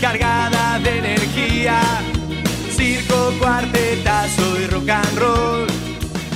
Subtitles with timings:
[0.00, 1.80] cargada de energía,
[2.70, 5.66] circo, cuartetazo y rock and roll.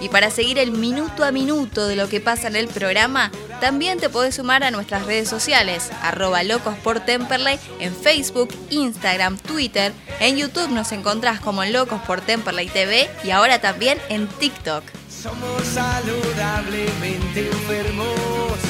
[0.00, 3.30] Y para seguir el minuto a minuto de lo que pasa en el programa,
[3.60, 6.40] también te podés sumar a nuestras redes sociales, arroba
[6.82, 9.92] por Temperley en Facebook, Instagram, Twitter.
[10.18, 14.82] En YouTube nos encontrás como Locos por Temperley TV y ahora también en TikTok.
[15.08, 18.69] Somos saludablemente enfermos.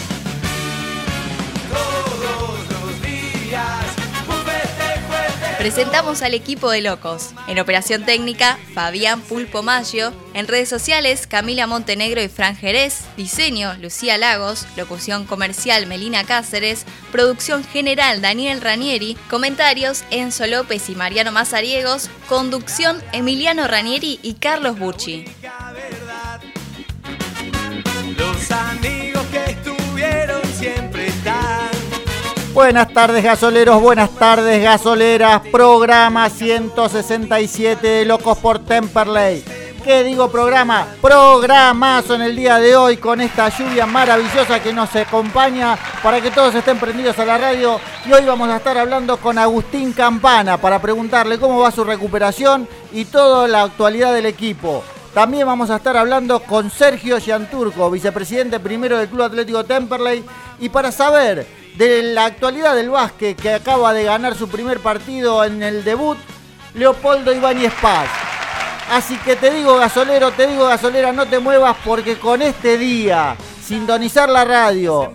[5.60, 7.34] Presentamos al equipo de locos.
[7.46, 10.10] En operación técnica, Fabián Pulpo Maggio.
[10.32, 13.02] En redes sociales, Camila Montenegro y Fran Jerez.
[13.18, 14.66] Diseño, Lucía Lagos.
[14.76, 16.86] Locución comercial, Melina Cáceres.
[17.12, 19.18] Producción general, Daniel Ranieri.
[19.28, 22.08] Comentarios, Enzo López y Mariano Mazariegos.
[22.26, 25.26] Conducción, Emiliano Ranieri y Carlos Bucci.
[32.52, 39.44] Buenas tardes gasoleros, buenas tardes gasoleras, programa 167 de Locos por Temperley.
[39.84, 40.88] ¿Qué digo programa?
[41.00, 46.32] Programazo en el día de hoy con esta lluvia maravillosa que nos acompaña para que
[46.32, 47.80] todos estén prendidos a la radio.
[48.04, 52.66] Y hoy vamos a estar hablando con Agustín Campana para preguntarle cómo va su recuperación
[52.92, 54.82] y toda la actualidad del equipo.
[55.14, 60.24] También vamos a estar hablando con Sergio Gianturco, vicepresidente primero del Club Atlético Temperley,
[60.58, 65.44] y para saber de la actualidad del básquet que acaba de ganar su primer partido
[65.44, 66.18] en el debut,
[66.74, 68.08] Leopoldo Ibáñez Paz.
[68.90, 73.36] Así que te digo gasolero, te digo gasolera, no te muevas porque con este día,
[73.62, 75.12] sintonizar la radio,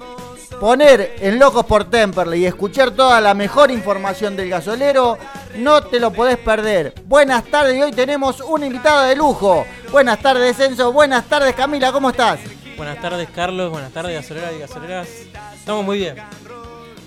[0.60, 5.18] poner en Locos por Temperley y escuchar toda la mejor información del gasolero,
[5.58, 6.94] no te lo podés perder.
[7.06, 9.66] Buenas tardes y hoy tenemos una invitada de lujo.
[9.92, 12.40] Buenas tardes Enzo, buenas tardes Camila, ¿cómo estás?
[12.78, 15.08] Buenas tardes Carlos, buenas tardes gasoleras y gasoleras.
[15.56, 16.16] Estamos muy bien.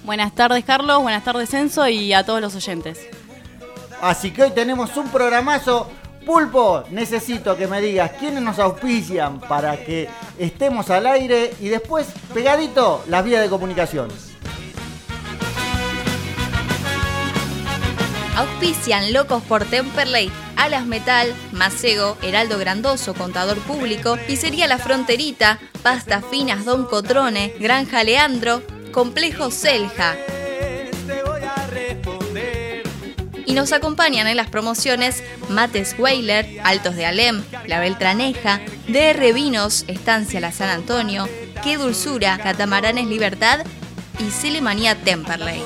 [0.04, 3.06] Buenas tardes Carlos, buenas tardes Enzo y a todos los oyentes.
[4.00, 5.90] Así que hoy tenemos un programazo.
[6.24, 12.06] Pulpo, necesito que me digas quiénes nos auspician para que estemos al aire y después,
[12.34, 14.08] pegadito, las vías de comunicación.
[18.36, 26.20] Auspician Locos por Temperley, Alas Metal, Macego, Heraldo Grandoso, Contador Público, Pizzería La Fronterita, Pasta
[26.20, 30.16] Finas Don Cotrone, Granja Leandro, Complejo Selja.
[33.46, 39.84] Y nos acompañan en las promociones Mates Weiler, Altos de Alem, La Beltraneja, DR Vinos,
[39.86, 41.28] Estancia La San Antonio,
[41.62, 43.60] Qué Dulzura, Catamaranes Libertad
[44.18, 45.62] y Celemanía Temperley.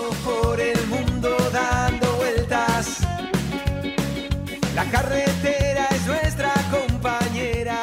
[4.74, 7.82] La carretera es nuestra compañera.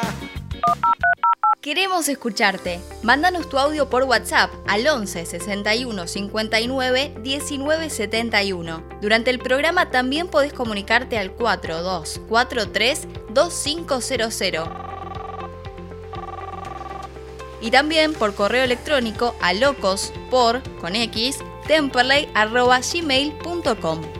[1.60, 2.80] Queremos escucharte.
[3.04, 8.82] Mándanos tu audio por WhatsApp al 11 61 59 19 71.
[9.00, 14.68] Durante el programa también podés comunicarte al 4243 2500.
[17.60, 24.19] Y también por correo electrónico a locos por con x temperley@gmail.com.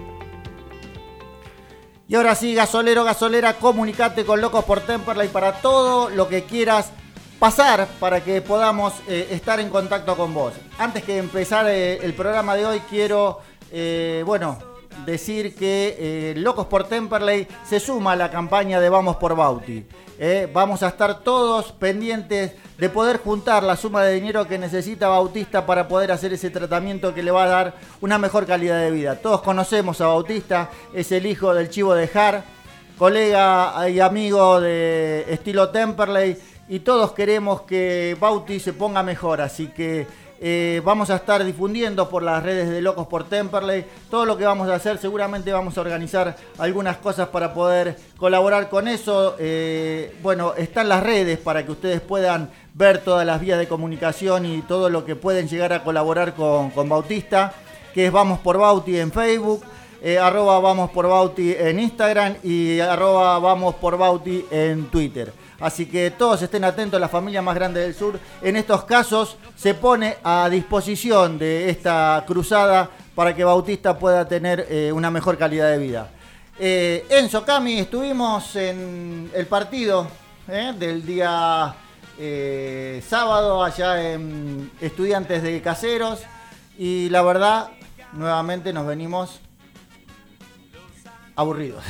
[2.11, 6.91] Y ahora sí, gasolero, gasolera, comunicate con Locos por Temperley para todo lo que quieras
[7.39, 10.53] pasar para que podamos eh, estar en contacto con vos.
[10.77, 13.39] Antes que empezar eh, el programa de hoy, quiero,
[13.71, 14.59] eh, bueno,
[15.05, 19.87] decir que eh, Locos por Temperley se suma a la campaña de Vamos por Bauti.
[20.19, 25.09] Eh, vamos a estar todos pendientes de poder juntar la suma de dinero que necesita
[25.09, 28.91] Bautista para poder hacer ese tratamiento que le va a dar una mejor calidad de
[28.91, 29.17] vida.
[29.17, 32.45] Todos conocemos a Bautista, es el hijo del chivo de Jar,
[32.99, 36.37] colega y amigo de estilo Temperley
[36.69, 40.07] y todos queremos que Bauti se ponga mejor, así que
[40.43, 44.47] eh, vamos a estar difundiendo por las redes de Locos por Temperley todo lo que
[44.47, 44.97] vamos a hacer.
[44.97, 49.37] Seguramente vamos a organizar algunas cosas para poder colaborar con eso.
[49.39, 54.47] Eh, bueno, están las redes para que ustedes puedan ver todas las vías de comunicación
[54.47, 57.53] y todo lo que pueden llegar a colaborar con, con Bautista,
[57.93, 59.63] que es Vamos por Bauti en Facebook.
[60.03, 65.33] eh, arroba vamos por Bauti en Instagram y arroba vamos por Bauti en Twitter.
[65.61, 69.75] Así que todos estén atentos, la familia más grande del sur en estos casos se
[69.75, 75.71] pone a disposición de esta cruzada para que Bautista pueda tener eh, una mejor calidad
[75.71, 76.11] de vida.
[76.59, 80.07] Eh, Enzo Cami, estuvimos en el partido
[80.47, 81.75] eh, del día
[82.19, 86.21] eh, sábado allá en Estudiantes de Caseros
[86.77, 87.71] y la verdad,
[88.13, 89.41] nuevamente nos venimos
[91.35, 91.83] aburridos.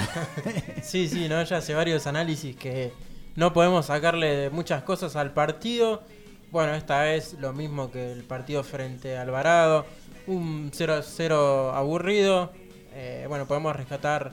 [0.84, 1.42] sí, sí, ¿no?
[1.42, 2.92] ya hace varios análisis que
[3.36, 6.02] no podemos sacarle muchas cosas al partido.
[6.50, 9.86] Bueno, esta vez lo mismo que el partido frente a Alvarado.
[10.26, 12.52] Un 0-0 aburrido.
[12.92, 14.32] Eh, bueno, podemos rescatar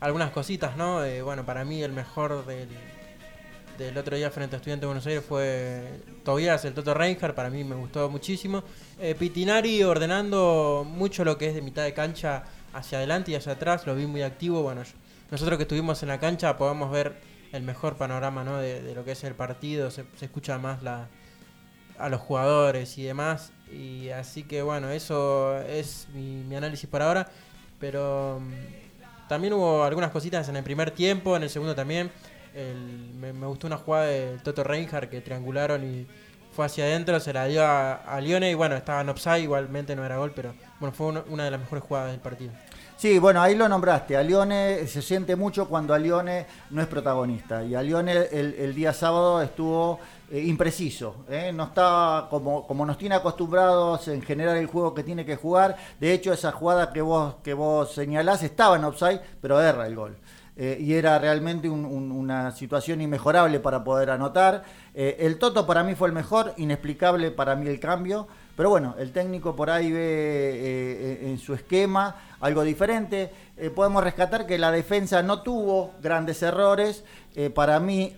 [0.00, 1.00] algunas cositas, ¿no?
[1.24, 2.68] Bueno, para mí el mejor del,
[3.78, 7.50] del otro día frente a Estudiantes de Buenos Aires fue Tobias, el Toto Reinhardt, para
[7.50, 8.62] mí me gustó muchísimo.
[8.98, 13.52] Eh, Pitinari ordenando mucho lo que es de mitad de cancha hacia adelante y hacia
[13.52, 14.62] atrás, lo vi muy activo.
[14.62, 14.82] Bueno,
[15.30, 17.20] nosotros que estuvimos en la cancha podemos ver
[17.56, 18.58] el mejor panorama ¿no?
[18.58, 21.08] de, lo que es el partido, se, escucha más la,
[21.98, 23.52] a los jugadores y demás.
[23.72, 27.28] Y así que bueno, eso es mi, análisis por ahora.
[27.80, 32.10] Pero mm, también hubo algunas cositas en el primer tiempo, en el segundo también.
[33.18, 36.06] me, gustó una jugada de Toto Reinhardt que triangularon y
[36.52, 40.06] fue hacia adentro, se la dio a, Lione y bueno, estaba en offside, igualmente no
[40.06, 42.52] era gol, pero bueno, fue una de las mejores jugadas del partido.
[42.96, 44.16] Sí, bueno, ahí lo nombraste.
[44.16, 47.62] A Lione se siente mucho cuando a Lione no es protagonista.
[47.62, 50.00] Y a Lione el, día sábado estuvo
[50.30, 51.26] eh, impreciso.
[51.28, 51.52] ¿eh?
[51.54, 55.76] No estaba como, como nos tiene acostumbrados en general el juego que tiene que jugar.
[56.00, 59.94] De hecho, esa jugada que vos, que vos señalás estaba en offside, pero erra el
[59.94, 60.16] gol.
[60.56, 64.64] Eh, y era realmente una situación inmejorable para poder anotar.
[64.94, 68.26] el Toto para mí fue el mejor, inexplicable para mí el cambio.
[68.56, 73.30] Pero bueno, el técnico por ahí ve eh, en su esquema algo diferente.
[73.56, 77.04] Eh, podemos rescatar que la defensa no tuvo grandes errores.
[77.34, 78.16] Eh, para mí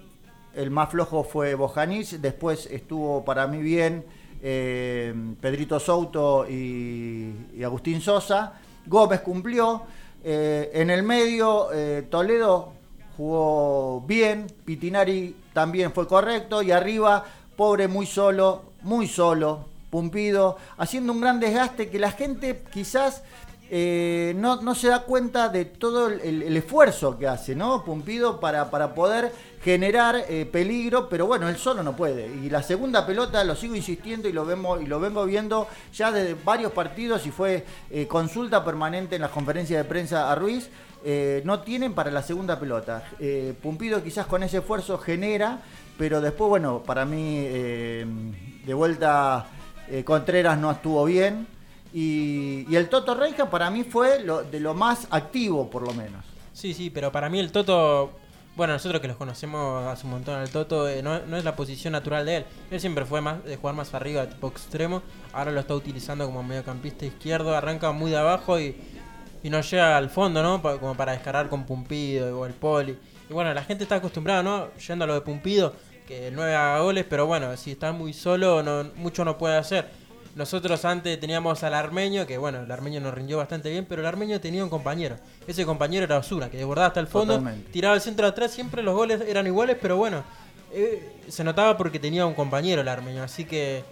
[0.54, 4.04] el más flojo fue Bojanic, después estuvo para mí bien
[4.40, 8.54] Pedrito Souto y, Agustín Sosa.
[8.86, 9.82] Gómez cumplió.
[10.22, 11.68] en el medio
[12.08, 12.72] Toledo
[13.16, 17.24] jugó bien, Pitinari también fue correcto y arriba
[17.56, 23.22] pobre muy solo, muy solo, Pumpido, haciendo un gran desgaste que la gente quizás
[23.70, 27.84] eh, no, se da cuenta de todo el, esfuerzo que hace, ¿no?
[27.84, 29.30] Pumpido para, para poder
[29.62, 32.28] generar eh, peligro, pero bueno, él solo no puede.
[32.28, 36.10] Y la segunda pelota, lo sigo insistiendo y lo vemos y lo vengo viendo ya
[36.10, 40.70] desde varios partidos y fue eh, consulta permanente en las conferencias de prensa a Ruiz.
[41.44, 43.02] no tienen para la segunda pelota.
[43.62, 45.60] Pumpido quizás con ese esfuerzo genera,
[45.98, 49.46] pero después, bueno, para mí de vuelta
[49.90, 51.46] eh, Contreras no estuvo bien.
[51.92, 56.24] Y, el Toto Reija para mí fue lo, de lo más activo, por lo menos.
[56.52, 58.10] Sí, sí, pero para mí el Toto,
[58.56, 61.92] bueno, nosotros que los conocemos hace un montón al Toto, eh, no, es la posición
[61.92, 62.44] natural de él.
[62.70, 65.02] Él siempre fue más de jugar más arriba, tipo extremo.
[65.32, 68.76] Ahora lo está utilizando como mediocampista izquierdo, arranca muy de abajo y,
[69.42, 70.60] y no llega al fondo, ¿no?
[70.60, 72.98] Como para descargar con Pumpido o el Poli.
[73.30, 74.68] Y bueno, la gente está acostumbrada, ¿no?
[74.74, 75.74] Yendo a lo de Pumpido
[76.08, 79.58] que el 9 haga goles, pero bueno, si está muy solo, no, mucho no puede
[79.58, 79.90] hacer.
[80.34, 84.06] Nosotros antes teníamos al armeño, que bueno, el armeño nos rindió bastante bien, pero el
[84.06, 85.16] armeño tenía un compañero.
[85.46, 88.94] Ese compañero era Osuna, que desbordaba hasta el fondo, tiraba el centro atrás, siempre los
[88.94, 90.24] goles eran iguales, pero bueno,
[90.72, 93.84] eh, se notaba porque tenía un compañero el armeño, así que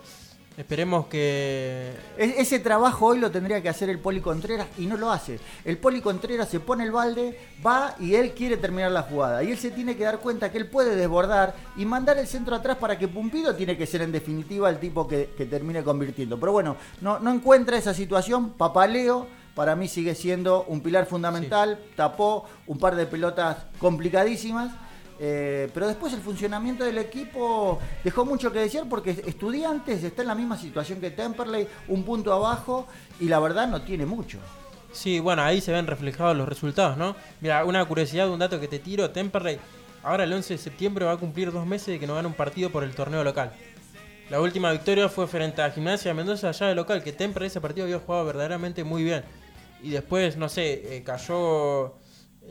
[0.57, 1.93] Esperemos que.
[2.17, 5.39] Ese trabajo hoy lo tendría que hacer el Poli Contreras y no lo hace.
[5.65, 9.43] El Poli Contreras se pone el balde, va y él quiere terminar la jugada.
[9.43, 12.57] Y él se tiene que dar cuenta que él puede desbordar y mandar el centro
[12.57, 16.41] atrás para que Pumpido tiene que ser en definitiva el tipo que, termine convirtiendo.
[16.41, 18.55] Pero bueno, no, no encuentra esa situación.
[18.55, 21.79] Papaleo para mí sigue siendo un pilar fundamental.
[21.97, 24.73] Tapó un par de pelotas complicadísimas
[25.19, 30.29] eh, pero después el funcionamiento del equipo dejó mucho que decir porque Estudiantes está en
[30.29, 32.87] la misma situación que Temperley, un punto abajo
[33.21, 34.39] y la verdad no tiene mucho.
[34.93, 37.17] Sí, bueno, ahí se ven reflejados los resultados, ¿no?
[37.41, 39.59] Mira, una curiosidad, un dato que te tiro, Temperley
[40.03, 42.35] ahora el 11 de septiembre va a cumplir dos meses de que no gana un
[42.35, 43.53] partido por el torneo local.
[44.31, 47.85] La última victoria fue frente a Gimnasia Mendoza allá de local, que Temperley ese partido
[47.85, 49.25] había jugado verdaderamente muy bien.
[49.83, 51.95] Y después, no sé, eh, cayó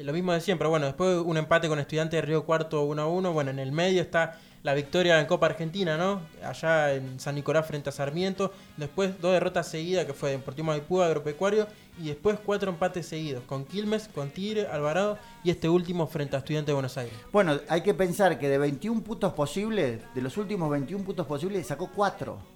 [0.03, 0.67] lo mismo de siempre.
[0.67, 3.33] Bueno, después un empate con Estudiantes de Río Cuarto 1 a 1.
[3.33, 6.21] Bueno, en el medio está la victoria en Copa Argentina, ¿no?
[6.43, 8.51] Allá en San Nicolás frente a Sarmiento.
[8.77, 11.67] Después dos derrotas seguidas que fue Deportivo Maipú, Agropecuario.
[11.97, 16.39] Y después cuatro empates seguidos con Quilmes, con Tigre, Alvarado y este último frente a
[16.39, 17.13] Estudiantes de Buenos Aires.
[17.31, 21.65] Bueno, hay que pensar que de 21 puntos posibles, de los últimos 21 puntos posibles,
[21.65, 22.55] sacó 4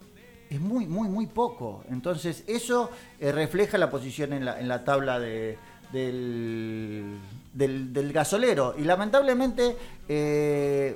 [0.49, 1.83] es muy, muy, muy poco.
[1.89, 5.59] Entonces, eso eh, refleja la posición en la, en la tabla de,
[5.91, 7.19] del,
[7.53, 8.75] del, gasolero.
[8.77, 9.75] Y lamentablemente,
[10.07, 10.95] eh,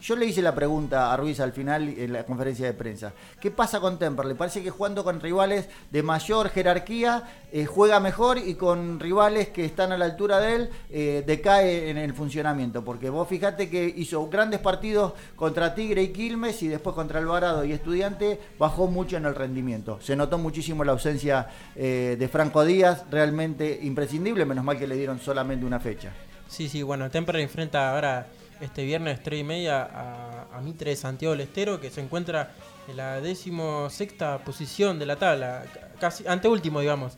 [0.00, 3.12] yo le hice la pregunta a Ruiz al final en la conferencia de prensa.
[3.40, 4.36] ¿Qué pasa con Temperley?
[4.36, 9.64] Parece que jugando con rivales de mayor jerarquía eh, juega mejor y con rivales que
[9.64, 12.84] están a la altura de él eh, decae en el funcionamiento.
[12.84, 17.64] Porque vos fijate que hizo grandes partidos contra Tigre y Quilmes y después contra Alvarado
[17.64, 19.98] y Estudiante bajó mucho en el rendimiento.
[20.00, 24.96] Se notó muchísimo la ausencia eh, de Franco Díaz, realmente imprescindible, menos mal que le
[24.96, 26.12] dieron solamente una fecha.
[26.48, 28.26] Sí, sí, bueno, Temperley enfrenta ahora
[28.60, 32.52] este viernes 3 y media a, Mitre de Santiago del Estero, que se encuentra
[32.88, 35.64] en la decimosexta posición de la tabla,
[36.00, 37.12] casi anteúltimo, digamos,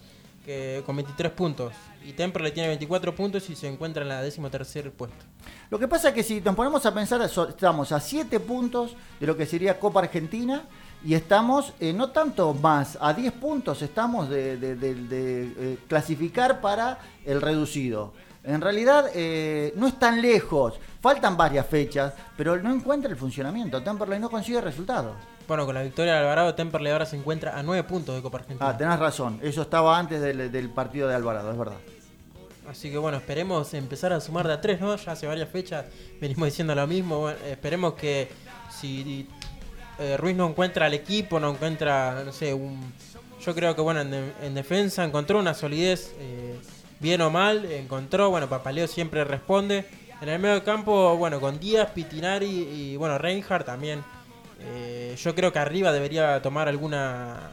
[0.44, 1.72] que, con 23 puntos.
[2.04, 5.24] Y Temperley tiene 24 puntos y se encuentra en la decimotercer puesto.
[5.70, 9.26] Lo que pasa es que si nos ponemos a pensar, estamos a 7 puntos de
[9.26, 10.64] lo que sería Copa Argentina
[11.04, 17.40] y estamos eh, no tanto más, a 10 puntos estamos de eh, clasificar para el
[17.40, 18.12] reducido.
[18.48, 23.82] En realidad eh, no es tan lejos, faltan varias fechas, pero no encuentra el funcionamiento.
[23.82, 25.16] Temperley no consigue resultados.
[25.46, 28.38] Bueno, con la victoria de Alvarado, Temperley ahora se encuentra a 9 puntos de Copa
[28.38, 28.66] Argentina.
[28.66, 31.76] Ah, tenés razón, eso estaba antes del, del partido de Alvarado, es verdad.
[32.66, 34.96] Así que bueno, esperemos empezar a sumar de a 3, ¿no?
[34.96, 35.84] Ya hace varias fechas
[36.18, 37.18] venimos diciendo lo mismo.
[37.20, 38.30] Bueno, esperemos que
[38.70, 39.28] si
[39.98, 42.94] eh, Ruiz no encuentra al equipo, no encuentra, no sé, un...
[43.44, 46.14] Yo creo que bueno, en, de, en defensa encontró una solidez.
[46.18, 46.58] Eh,
[47.00, 49.86] bien o mal, encontró, bueno, Papaleo siempre responde.
[50.20, 54.02] En el medio campo, bueno, con Díaz, Pitinari y, bueno, Reinhardt también.
[54.60, 57.52] Eh, yo creo que arriba debería tomar alguna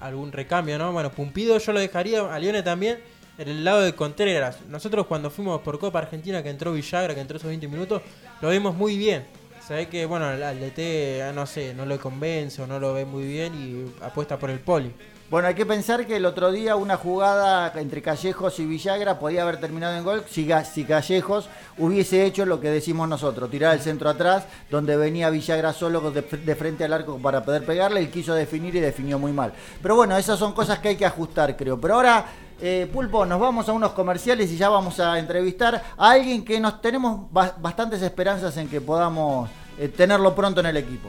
[0.00, 0.92] algún recambio, ¿no?
[0.92, 2.98] Bueno, Pumpido yo lo dejaría, a Lione también,
[3.38, 4.58] en el lado de Contreras.
[4.68, 8.02] Nosotros cuando fuimos por Copa Argentina, que entró Villagra, que entró esos 20 minutos,
[8.40, 9.24] lo vimos muy bien.
[9.66, 13.06] Se ve que, bueno, al DT, no sé, no lo convence o no lo ve
[13.06, 14.92] muy bien y apuesta por el poli.
[15.30, 19.42] Bueno, hay que pensar que el otro día una jugada entre Callejos y Villagra podía
[19.42, 20.44] haber terminado en gol si,
[20.84, 26.10] Callejos hubiese hecho lo que decimos nosotros, tirar el centro atrás, donde venía Villagra solo
[26.10, 26.22] de,
[26.54, 29.54] frente al arco para poder pegarle, él quiso definir y definió muy mal.
[29.82, 31.80] Pero bueno, esas son cosas que hay que ajustar, creo.
[31.80, 32.26] Pero ahora,
[32.60, 36.60] eh, Pulpo, nos vamos a unos comerciales y ya vamos a entrevistar a alguien que
[36.60, 41.08] nos tenemos ba bastantes esperanzas en que podamos eh, tenerlo pronto en el equipo.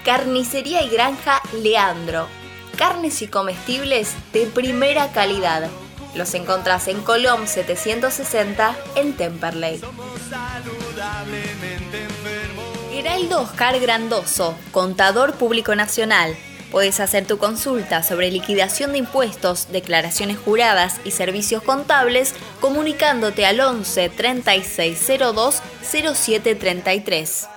[0.06, 2.28] Carnicería y Granja Leandro.
[2.78, 5.68] Carnes y comestibles de primera calidad.
[6.14, 9.82] Los encontrás en Colom 760 en Temperley.
[12.92, 16.36] Geraldo Oscar Grandoso, contador público nacional.
[16.72, 23.60] Puedes hacer tu consulta sobre liquidación de impuestos, declaraciones juradas y servicios contables comunicándote al
[23.60, 27.48] 11 3602 0733.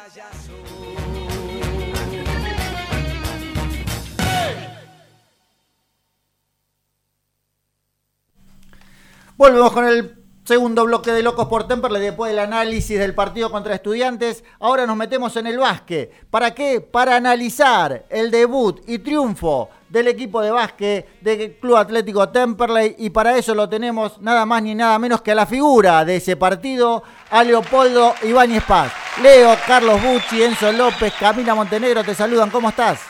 [9.39, 13.73] Volvemos con el segundo bloque de Locos por Temperley después del análisis del partido contra
[13.73, 14.43] estudiantes.
[14.59, 16.27] Ahora nos metemos en el básquet.
[16.29, 16.81] ¿Para qué?
[16.81, 23.11] Para analizar el debut y triunfo del equipo de básquet del Club Atlético Temperley y
[23.11, 26.35] para eso lo tenemos nada más ni nada menos que a la figura de ese
[26.35, 28.91] partido, a Leopoldo Ibáñez Paz.
[29.23, 33.03] Leo, Carlos Bucci, Enzo López, Camila Montenegro te saludan, ¿cómo estás?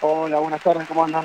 [0.00, 1.24] Hola, buenas tardes, ¿cómo andan?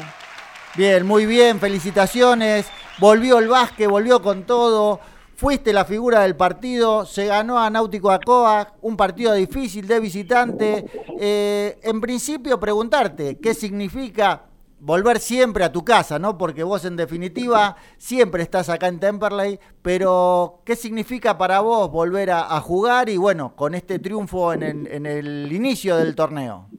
[0.76, 2.68] Bien, muy bien, felicitaciones.
[3.00, 5.00] Volvió el básquet, volvió con todo.
[5.36, 10.86] Fuiste la figura del partido, se ganó a Náutico Acoa, un partido difícil de visitante.
[11.18, 14.50] Eh, en principio, preguntarte qué significa
[14.82, 16.38] volver siempre a tu casa, ¿no?
[16.38, 22.32] Porque vos en definitiva siempre estás acá en Temperley, pero ¿qué significa para vos volver
[22.32, 26.70] a, jugar y bueno, con este triunfo en, en, el inicio del torneo?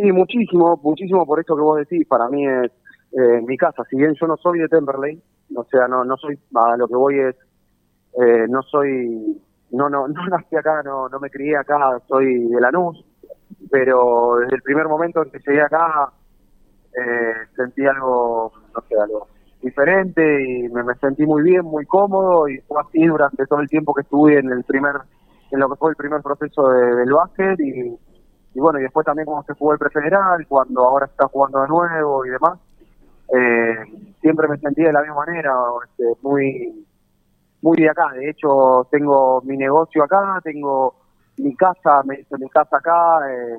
[0.00, 2.72] Sí, muchísimo, muchísimo por esto que vos decís, para mí es
[3.12, 5.22] eh, mi casa, si bien yo no soy de Temperley,
[5.54, 7.36] o sea, no, no soy, a lo que voy es,
[8.18, 9.38] eh, no soy,
[9.72, 13.04] no, no, no nací acá, no, no me crié acá, soy de Lanús,
[13.70, 16.10] pero desde el primer momento en que llegué acá,
[16.98, 19.28] eh, sentí algo, no sé, algo
[19.60, 23.92] diferente y me, sentí muy bien, muy cómodo y fue así durante todo el tiempo
[23.92, 24.94] que estuve en el primer,
[25.50, 27.98] en lo que fue el primer proceso del básquet y,
[28.54, 31.68] y bueno, y después también cuando se jugó el prefederal, cuando ahora está jugando de
[31.68, 32.58] nuevo y demás,
[33.32, 33.76] eh,
[34.20, 35.52] siempre me sentí de la misma manera,
[35.84, 36.86] este, muy,
[37.62, 38.10] muy de acá.
[38.12, 40.94] De hecho, tengo mi negocio acá, tengo
[41.38, 43.58] mi casa, me hice mi casa acá, eh,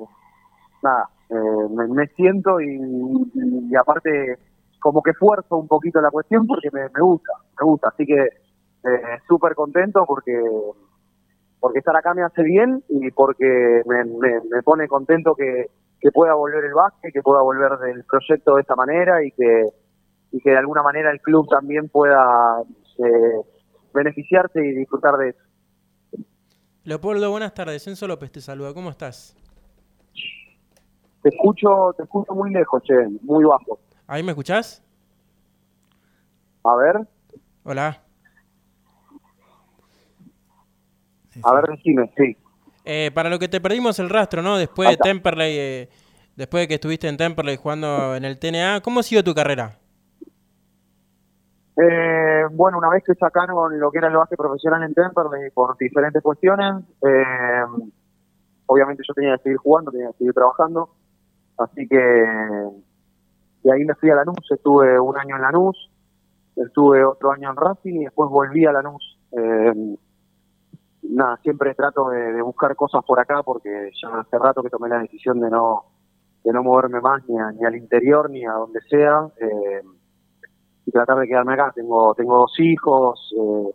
[0.82, 4.38] nada, eh, me, siento y, aparte
[4.78, 7.88] como que esfuerzo un poquito la cuestión porque me, gusta, me gusta.
[7.88, 10.38] Así que eh, súper contento porque
[11.62, 15.68] porque estar acá me hace bien y porque me, me pone contento que,
[16.00, 19.66] que pueda volver el básquet, que pueda volver del proyecto de esta manera y que,
[20.32, 22.60] y que de alguna manera el club también pueda
[22.98, 23.40] eh,
[23.94, 25.38] beneficiarse y disfrutar de eso.
[26.82, 27.86] Leopoldo, buenas tardes.
[27.86, 28.74] Enzo López te saluda.
[28.74, 29.36] ¿Cómo estás?
[31.22, 33.78] Te escucho, te escucho muy lejos, che, muy bajo.
[34.08, 34.82] ¿Ahí me escuchás?
[36.64, 37.06] A ver.
[37.62, 38.02] Hola.
[41.42, 42.36] A ver, decime, sí.
[42.84, 44.58] Eh, para lo que te perdimos el rastro, ¿no?
[44.58, 45.88] Después de Temperley, eh,
[46.36, 49.78] después de que estuviste en Temperley jugando en el TNA, ¿cómo ha sido tu carrera?
[51.76, 55.76] Eh, bueno, una vez que sacaron lo que era el básquet profesional en Temperley por
[55.78, 56.84] diferentes cuestiones,
[58.66, 60.90] obviamente yo tenía que seguir jugando, tenía que seguir trabajando,
[61.58, 65.90] así que de ahí me fui a Lanús, estuve un año en Lanús,
[66.56, 69.18] estuve otro año en Racing y después volví a Lanús.
[69.32, 69.96] Eh,
[71.02, 75.00] nada, siempre trato de, buscar cosas por acá porque ya hace rato que tomé la
[75.00, 75.84] decisión de no
[76.44, 79.82] de no moverme más ni, ni al interior ni a donde sea eh,
[80.84, 81.72] y tratar de quedarme acá.
[81.74, 83.74] Tengo tengo dos hijos, eh,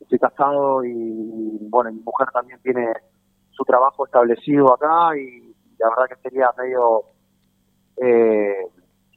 [0.00, 2.92] estoy casado y bueno, mi mujer también tiene
[3.50, 7.02] su trabajo establecido acá y la verdad que sería medio
[7.96, 8.66] eh,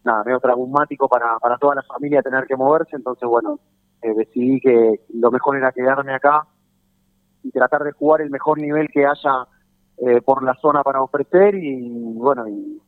[0.03, 3.59] nada medio traumático para, para toda la familia tener que moverse, entonces bueno,
[4.01, 6.45] decidí que lo mejor era quedarme acá
[7.45, 9.47] y tratar de jugar el mejor nivel que haya
[9.97, 12.81] eh, por la zona para ofrecer y bueno, y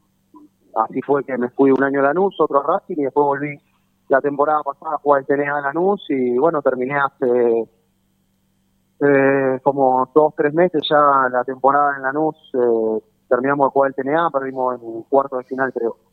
[0.75, 3.59] así fue que me fui un año a Lanús, otro a Racing y después volví
[4.09, 7.69] la temporada pasada a jugar el TNA en Lanús y bueno, terminé hace
[8.99, 14.03] eh, como dos, tres meses ya la temporada en Lanús, eh, terminamos de jugar el
[14.03, 16.06] TNA, perdimos en cuarto de final creo.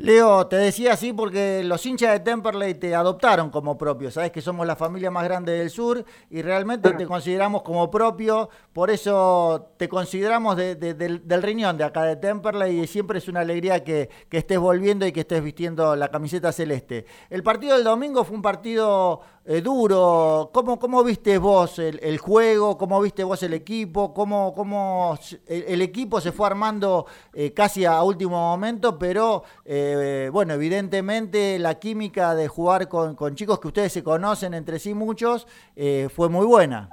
[0.00, 4.10] Leo, te decía así porque los hinchas de Temperley te adoptaron como propio.
[4.10, 8.48] Sabes que somos la familia más grande del sur y realmente te consideramos como propio.
[8.72, 13.84] Por eso te consideramos del, riñón de acá de Temperley y siempre es una alegría
[13.84, 17.04] que, estés volviendo y que estés vistiendo la camiseta celeste.
[17.28, 19.20] El partido del domingo fue un partido
[19.52, 20.50] eh, duro.
[20.54, 22.78] ¿Cómo, ¿Cómo viste vos el, juego?
[22.78, 24.14] ¿Cómo viste vos el equipo?
[24.14, 28.96] ¿Cómo, cómo el, equipo se fue armando eh, casi a último momento?
[28.96, 29.42] Pero.
[29.64, 34.94] Eh, bueno, evidentemente la química de jugar con, chicos que ustedes se conocen entre sí
[34.94, 36.90] muchos eh, fue muy buena.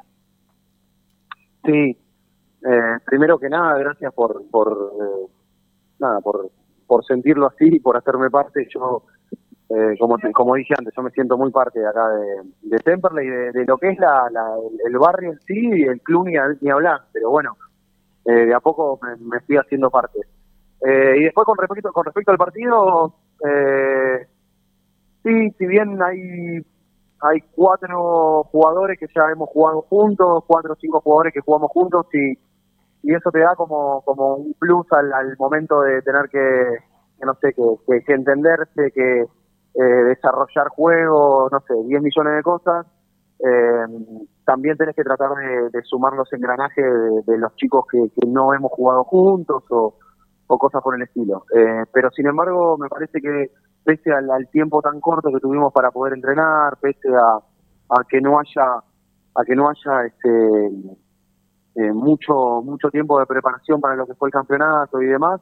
[1.64, 1.96] Sí,
[3.06, 4.94] primero que nada, gracias por, por
[6.00, 6.50] nada, por,
[6.88, 8.68] por sentirlo así y por hacerme parte.
[8.74, 9.04] Yo,
[10.00, 13.52] como, como dije antes, yo me siento muy parte de acá de, de Temperley, de,
[13.52, 14.30] de lo que es la,
[14.86, 17.58] el barrio en sí y el club ni, ni hablar, pero bueno,
[18.24, 20.20] de a poco me, me estoy haciendo parte.
[20.82, 23.16] Eh, y después con respecto, con respecto al partido,
[23.48, 24.28] eh,
[25.24, 26.64] sí, si bien hay,
[27.22, 32.06] hay cuatro jugadores que ya hemos jugado juntos, cuatro o cinco jugadores que jugamos juntos
[32.14, 32.38] y,
[33.04, 36.78] y eso te da como, como un plus al, al momento de tener que,
[37.26, 39.26] no sé, que, que, entenderse, que
[39.80, 42.86] eh, desarrollar juegos, no sé, 10 millones de cosas,
[43.40, 43.86] eh,
[44.44, 45.30] también tenés que tratar
[45.72, 46.86] de, sumar los engranajes
[47.26, 49.94] de, los chicos que, no hemos jugado juntos o,
[50.48, 51.44] cosas por el estilo.
[51.54, 53.52] Eh, pero sin embargo, me parece que
[53.84, 57.40] pese al, tiempo tan corto que tuvimos para poder entrenar, pese a,
[58.10, 58.82] que no haya
[59.36, 60.68] a que no haya este
[61.76, 65.40] eh, mucho mucho tiempo de preparación para lo que fue el campeonato y demás,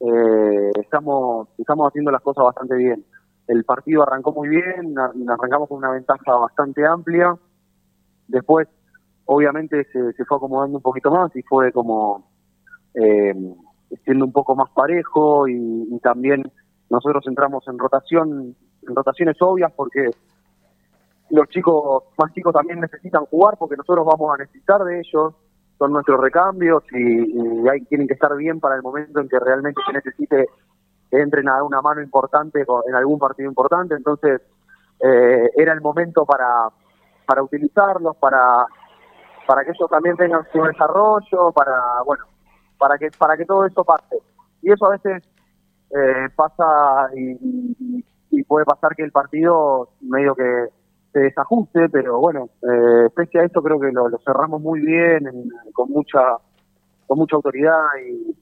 [0.00, 3.04] eh, estamos estamos haciendo las cosas bastante bien.
[3.48, 7.36] El partido arrancó muy bien, arrancamos con una ventaja bastante amplia.
[8.26, 8.68] Después,
[9.24, 12.28] obviamente, se, fue acomodando un poquito más y fue como
[12.94, 13.34] eh,
[14.04, 16.50] siendo un poco más parejo y, también
[16.90, 18.54] nosotros entramos en rotación,
[18.86, 20.10] en rotaciones obvias porque
[21.30, 25.34] los chicos más chicos también necesitan jugar porque nosotros vamos a necesitar de ellos,
[25.78, 29.38] son nuestros recambios y, y hay, tienen que estar bien para el momento en que
[29.40, 30.46] realmente se necesite
[31.10, 34.40] entren a una mano importante en algún partido importante, entonces
[35.00, 36.68] eh, era el momento para,
[37.26, 38.66] para utilizarlos, para,
[39.46, 42.24] para que ellos también tengan su desarrollo, para, bueno,
[42.78, 44.18] para que, para que todo eso pase.
[44.62, 45.22] Y eso a veces
[45.90, 48.04] eh, pasa y,
[48.48, 50.68] puede pasar que el partido medio que
[51.12, 55.24] se desajuste, pero bueno, eh, pese a eso creo que lo, cerramos muy bien,
[55.72, 56.36] con mucha
[57.06, 58.36] con mucha autoridad y,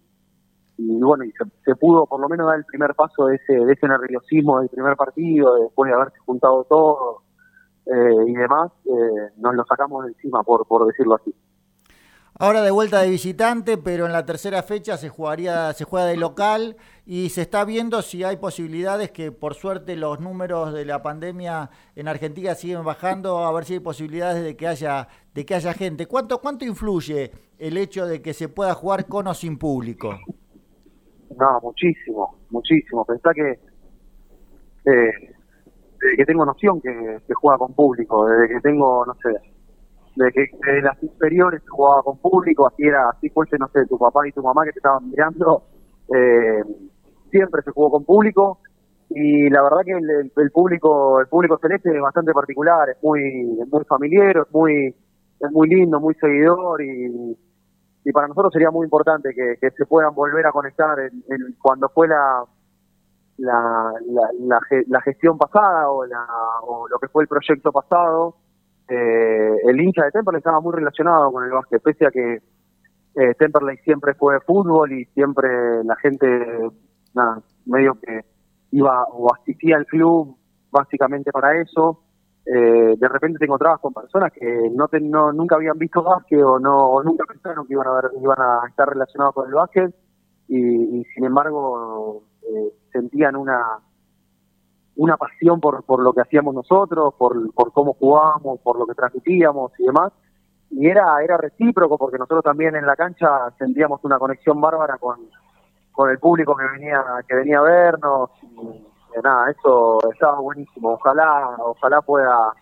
[0.76, 1.32] y bueno, y
[1.64, 4.68] se, pudo por lo menos dar el primer paso de ese, de ese nerviosismo del
[4.68, 7.22] primer partido, después de haberse juntado todo
[7.86, 11.34] eh, y demás, eh, nos lo sacamos de encima, por, por decirlo así.
[12.36, 16.16] Ahora de vuelta de visitante, pero en la tercera fecha se jugaría, se juega de
[16.16, 21.00] local y se está viendo si hay posibilidades que por suerte los números de la
[21.00, 25.54] pandemia en Argentina siguen bajando, a ver si hay posibilidades de que haya, de que
[25.54, 26.06] haya gente.
[26.06, 30.18] ¿Cuánto, cuánto influye el hecho de que se pueda jugar con o sin público?
[31.38, 33.04] No, muchísimo, muchísimo.
[33.04, 33.58] Pensá que
[34.86, 35.12] eh,
[36.16, 39.30] que tengo noción que, que, juega con público, desde que tengo, no sé,
[40.16, 44.26] desde que las inferiores jugaba con público, así era, así fuese, no sé, tu papá
[44.28, 45.64] y tu mamá que te estaban mirando,
[46.14, 46.62] eh,
[47.30, 48.58] siempre se jugó con público
[49.10, 53.58] y la verdad que el, el, público el público celeste es bastante particular, es muy
[53.60, 54.94] es muy familiar, es muy
[55.40, 57.36] es muy lindo, muy seguidor y
[58.04, 60.96] y para nosotros sería muy importante que, se puedan volver a conectar
[61.60, 62.44] cuando fue la
[63.38, 63.92] la,
[64.86, 66.04] la, gestión pasada o,
[66.62, 68.36] o lo que fue el proyecto pasado,
[68.88, 72.42] eh, el hincha de Temperley estaba muy relacionado con el básquet, pese a que
[73.16, 76.26] eh, Temperley siempre fue fútbol y siempre la gente,
[77.14, 78.24] nada, medio que
[78.72, 80.36] iba o asistía al club
[80.70, 82.02] básicamente para eso
[82.46, 86.58] eh, de repente te encontrabas con personas que no, no nunca habían visto básquet o
[86.58, 89.94] no nunca pensaron que iban a ver, iban a estar relacionados con el básquet
[90.48, 93.78] y, sin embargo eh, sentían una
[94.96, 98.94] una pasión por, por lo que hacíamos nosotros, por, por cómo jugábamos, por lo que
[98.94, 100.12] transmitíamos y demás.
[100.70, 105.18] Y era, era recíproco porque nosotros también en la cancha sentíamos una conexión bárbara con,
[105.90, 108.30] con el público que venía, que venía a vernos.
[108.42, 110.92] Y, nada, eso estaba buenísimo.
[110.94, 112.52] Ojalá, ojalá pueda,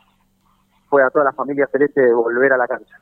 [0.88, 2.98] pueda toda la familia celeste volver a la cancha.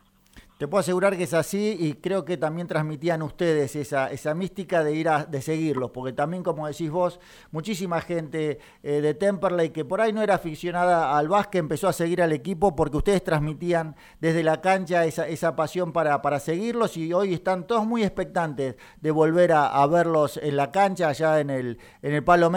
[0.61, 4.95] Te puedo asegurar que es así y creo que también transmitían ustedes esa, mística de
[4.95, 7.19] ir a de seguirlos, porque también, como decís vos,
[7.51, 11.95] muchísima gente eh, de Temperley que por ahí no era aficionada al básquet empezó a
[11.95, 17.11] seguir al equipo porque ustedes transmitían desde la cancha esa, pasión para, para seguirlos y
[17.15, 21.79] hoy están todos muy expectantes de volver a, verlos en la cancha allá en el,
[22.03, 22.53] en el Palo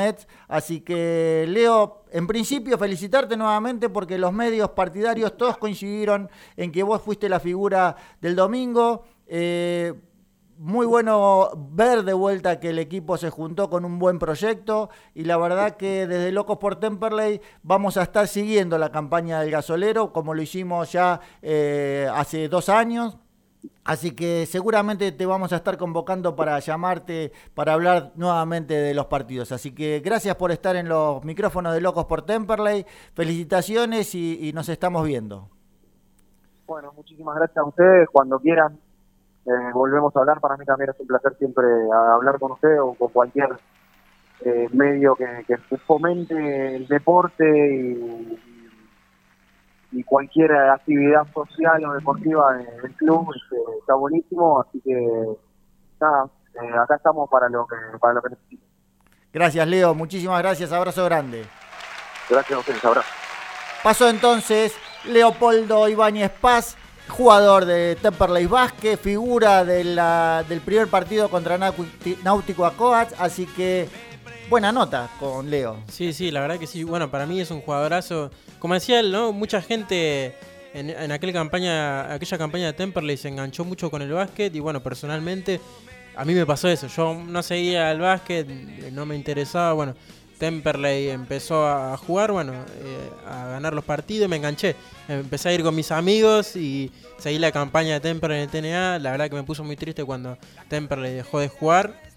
[0.50, 6.84] Así que, Leo, en principio, felicitarte nuevamente porque los medios partidarios todos coincidieron en que
[6.84, 9.04] vos fuiste la figura del domingo.
[9.26, 9.94] Eh,
[10.60, 15.24] muy bueno ver de vuelta que el equipo se juntó con un buen proyecto y
[15.24, 20.14] la verdad que desde Locos por Temperley vamos a estar siguiendo la campaña del gasolero
[20.14, 23.18] como lo hicimos ya eh, hace dos años
[23.86, 29.08] Así que seguramente te vamos a estar convocando para llamarte, para hablar nuevamente de los
[29.08, 29.52] partidos.
[29.52, 32.86] Así que gracias por estar en los micrófonos de Locos por Temperley.
[33.14, 35.50] Felicitaciones y, nos estamos viendo.
[36.66, 38.08] Bueno, muchísimas gracias a ustedes.
[38.10, 38.80] Cuando quieran,
[39.46, 40.40] eh, volvemos a hablar.
[40.40, 43.50] Para mí también es un placer siempre hablar con ustedes o con cualquier
[44.46, 48.53] eh, medio que, que fomente el deporte y
[49.94, 55.28] y cualquier actividad social o deportiva del club este, está buenísimo, así que
[56.02, 56.26] nada,
[56.56, 58.68] eh, acá estamos para lo que para lo que necesiten.
[59.32, 61.46] Gracias Leo, muchísimas gracias, abrazo grande.
[62.30, 63.08] Gracias a ustedes, abrazo.
[63.84, 64.76] Pasó entonces
[65.06, 66.78] Leopoldo Ibáñez Paz,
[67.10, 73.90] jugador de Temperley Vázquez, figura de la, del primer partido contra Náutico Acoats, así que
[74.50, 75.78] buena nota con Leo.
[75.92, 76.84] Sí, sí, la verdad que sí.
[76.84, 78.32] Bueno, para mí es un jugadorazo.
[78.60, 79.32] Como decía él, ¿no?
[79.34, 80.36] Mucha gente
[80.74, 84.82] en, aquel campaña, aquella campaña de Temperley se enganchó mucho con el básquet y bueno,
[84.82, 85.60] personalmente
[86.16, 86.88] a mí me pasó eso.
[86.88, 88.48] Yo no seguía el básquet,
[88.92, 89.74] no me interesaba.
[89.74, 89.96] Bueno,
[90.40, 94.76] Temperley empezó a jugar, bueno, eh, a ganar los partidos, me enganché.
[95.08, 99.00] Empecé a ir con mis amigos y seguí la campaña de Temperley en el TNA.
[99.00, 100.38] La verdad que me puso muy triste cuando
[100.70, 102.13] Temperley dejó de jugar.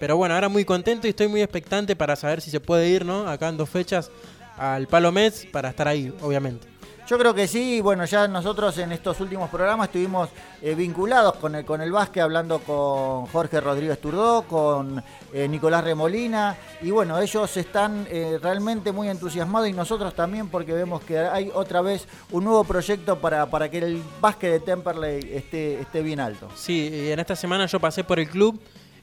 [0.00, 3.04] Pero bueno, ahora muy contento y estoy muy expectante para saber si se puede ir,
[3.04, 3.28] ¿no?
[3.28, 4.10] Acá en dos fechas
[4.56, 6.66] al Palo Mets para estar ahí, obviamente.
[7.06, 10.28] Yo creo que sí, bueno, ya nosotros en estos últimos programas estuvimos
[10.62, 15.82] eh, vinculados con el, con el básquet, hablando con Jorge Rodríguez Turdó, con eh, Nicolás
[15.82, 21.18] Remolina, y bueno, ellos están eh, realmente muy entusiasmados y nosotros también porque vemos que
[21.18, 26.02] hay otra vez un nuevo proyecto para, para que el básquet de Temperley esté, esté
[26.02, 26.48] bien alto.
[26.54, 28.60] Sí, en esta semana yo pasé por el club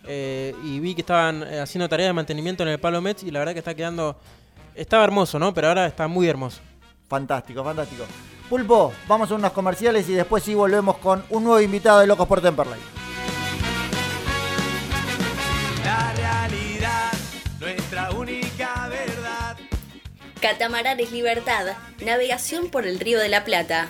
[0.08, 3.54] y vi que estaban haciendo tareas de mantenimiento en el Palo Mets y la verdad
[3.54, 4.18] que está quedando,
[4.76, 5.54] estaba hermoso, ¿no?
[5.54, 6.62] Pero ahora está muy hermoso.
[7.08, 8.06] Fantástico, fantástico.
[8.50, 12.28] Pulpo, vamos a unos comerciales y después sí volvemos con un nuevo invitado de Locos
[12.28, 12.80] por Temperley.
[15.84, 17.12] La realidad,
[17.60, 19.58] nuestra única verdad.
[20.42, 23.90] Catamaranes Libertad, navegación por el Río de la Plata.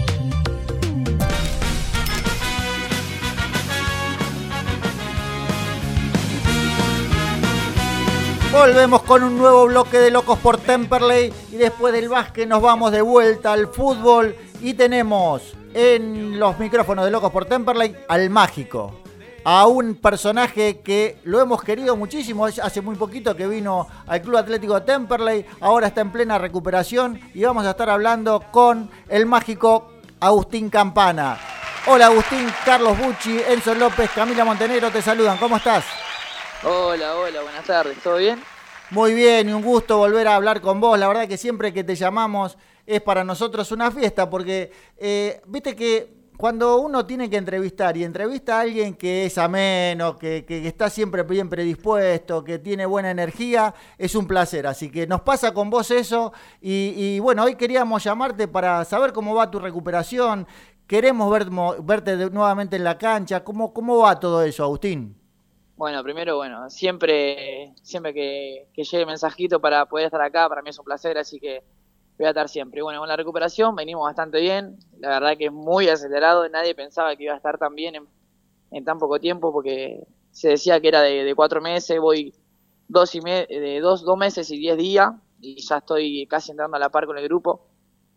[8.51, 12.91] Volvemos con un nuevo bloque de Locos por Temperley y después del básquet nos vamos
[12.91, 18.99] de vuelta al fútbol y tenemos en los micrófonos de Locos por Temperley al mágico,
[19.45, 24.35] a un personaje que lo hemos querido muchísimo, hace muy poquito que vino al Club
[24.35, 29.25] Atlético de Temperley, ahora está en plena recuperación y vamos a estar hablando con el
[29.25, 31.39] mágico Agustín Campana.
[31.87, 35.85] Hola Agustín, Carlos Bucci, Enzo López, Camila Montenegro te saludan, ¿cómo estás?
[36.63, 38.39] Hola, hola, buenas tardes, ¿todo bien?
[38.91, 40.99] Muy bien, y un gusto volver a hablar con vos.
[40.99, 45.75] La verdad que siempre que te llamamos es para nosotros una fiesta, porque eh, viste
[45.75, 50.67] que cuando uno tiene que entrevistar y entrevista a alguien que es ameno, que, que,
[50.67, 54.67] está siempre bien predispuesto, que tiene buena energía, es un placer.
[54.67, 56.31] Así que nos pasa con vos eso.
[56.61, 60.45] Y, y bueno, hoy queríamos llamarte para saber cómo va tu recuperación.
[60.85, 61.47] Queremos ver,
[61.81, 63.43] verte nuevamente en la cancha.
[63.43, 65.20] ¿Cómo, ¿Cómo va todo eso, Agustín?
[65.81, 70.69] Bueno, primero, bueno, siempre, siempre que, que llegue mensajito para poder estar acá, para mí
[70.69, 71.63] es un placer, así que
[72.19, 72.83] voy a estar siempre.
[72.83, 77.15] Bueno, con la recuperación venimos bastante bien, la verdad que es muy acelerado, nadie pensaba
[77.15, 77.95] que iba a estar tan bien
[78.69, 82.31] en, tan poco tiempo, porque se decía que era de, cuatro meses, voy
[82.87, 86.79] dos, y de dos, dos meses y diez días, y ya estoy casi entrando a
[86.79, 87.65] la par con el grupo.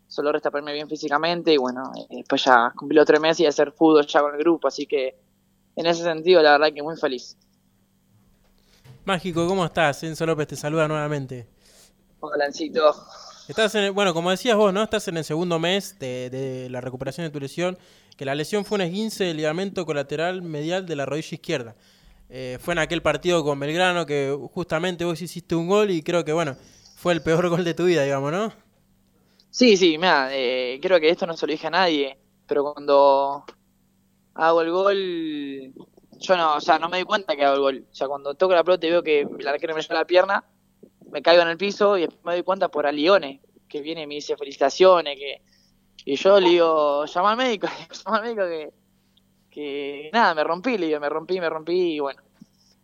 [0.07, 3.47] solo resta ponerme bien físicamente y bueno, eh, después ya cumplí los tres meses y
[3.47, 5.15] hacer fútbol ya con el grupo, así que
[5.75, 7.35] en ese sentido la verdad que muy feliz.
[9.05, 10.01] Mágico, ¿cómo estás?
[10.01, 11.47] Enzo López te saluda nuevamente.
[12.21, 12.91] Hola, Lancito.
[13.47, 14.81] Estás en bueno, como decías vos, ¿no?
[14.81, 17.77] Estás en el segundo mes de, la recuperación de tu lesión,
[18.17, 21.75] que la lesión fue un esguince del ligamento colateral medial de la rodilla izquierda.
[22.29, 26.25] Eh, fue en aquel partido con Belgrano que justamente vos hiciste un gol y creo
[26.25, 26.57] que, bueno,
[26.95, 28.53] fue el peor gol de tu vida, digamos, ¿no?
[29.51, 33.45] Sí, sí, mira, eh, creo que esto no se lo dije a nadie, pero cuando
[34.33, 35.73] hago el gol,
[36.19, 37.87] yo no, o sea, no me doy cuenta que hago el gol.
[37.91, 40.43] O sea, cuando toco la pelota y veo que el arquero me lleva la pierna,
[41.11, 44.15] me caigo en el piso y me doy cuenta por Alione, que viene y me
[44.15, 45.41] dice felicitaciones, que
[46.07, 47.67] y yo le digo, llama al médico,
[48.05, 48.73] llama al médico que,
[49.49, 52.21] que nada, me rompí, le digo, me rompí, me rompí y bueno.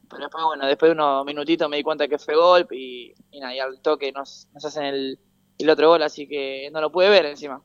[0.09, 3.39] Pero después, bueno, después de unos minutitos me di cuenta que fue golpe y, y
[3.39, 5.19] nada, y al toque nos, nos hacen el,
[5.57, 7.61] el otro gol, así que no lo pude ver encima.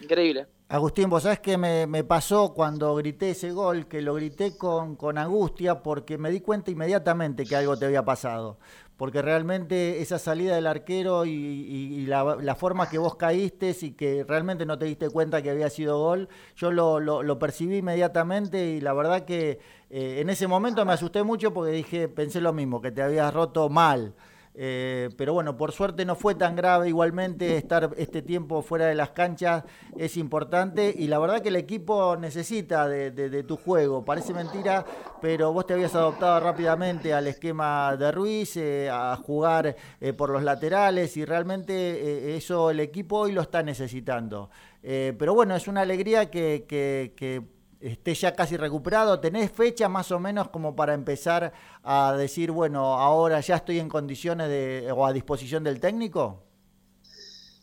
[0.00, 0.46] Increíble.
[0.68, 5.18] Agustín, vos sabés que me, pasó cuando grité ese gol, que lo grité con, con
[5.18, 8.58] angustia porque me di cuenta inmediatamente que algo te había pasado.
[8.96, 14.64] Porque realmente esa salida del arquero y, la, forma que vos caíste y que realmente
[14.64, 18.94] no te diste cuenta que había sido gol, yo lo, lo, percibí inmediatamente y la
[18.94, 19.58] verdad que
[19.90, 23.34] eh, en ese momento me asusté mucho porque dije, pensé lo mismo, que te habías
[23.34, 24.14] roto mal.
[24.56, 26.88] Eh, pero bueno, por suerte no fue tan grave.
[26.88, 29.64] Igualmente, estar este tiempo fuera de las canchas
[29.96, 34.04] es importante y la verdad que el equipo necesita de, tu juego.
[34.04, 34.84] Parece mentira,
[35.20, 40.30] pero vos te habías adoptado rápidamente al esquema de Ruiz, eh, a jugar eh, por
[40.30, 44.50] los laterales y realmente eso el equipo hoy lo está necesitando.
[44.82, 47.53] pero bueno, es una alegría que, que
[47.84, 49.20] esté ya casi recuperado.
[49.20, 53.88] ¿Tenés fecha más o menos como para empezar a decir, bueno, ahora ya estoy en
[53.88, 56.42] condiciones de, o a disposición del técnico?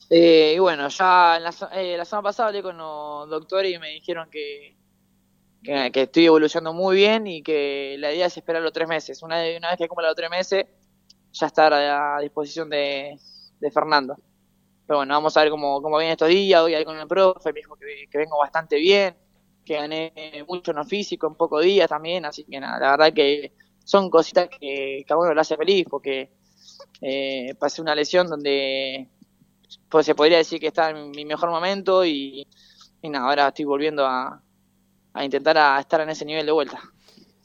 [0.10, 3.90] Eh, y bueno, ya la, eh, la, semana pasada hablé con los doctores y me
[3.90, 4.76] dijeron que,
[5.64, 9.24] que, estoy evolucionando muy bien y que la idea es esperar los tres meses.
[9.24, 10.66] Una, una vez que cumpla los tres meses,
[11.32, 13.18] ya estar a, disposición de,
[13.74, 14.18] Fernando.
[14.86, 16.62] Pero bueno, vamos a ver cómo, cómo vienen estos días.
[16.62, 19.16] Hoy ahí con el profe, me dijo que vengo bastante bien
[19.72, 23.14] que gané mucho en lo físico en pocos días también, así que nada, la verdad
[23.14, 23.54] que
[23.86, 26.30] son cositas que, a uno lo hace feliz porque
[27.00, 29.08] eh, pasé una lesión donde
[29.88, 32.46] pues se podría decir que está en mi mejor momento y,
[33.02, 34.44] nada, ahora estoy volviendo a,
[35.14, 36.82] a intentar a estar en ese nivel de vuelta.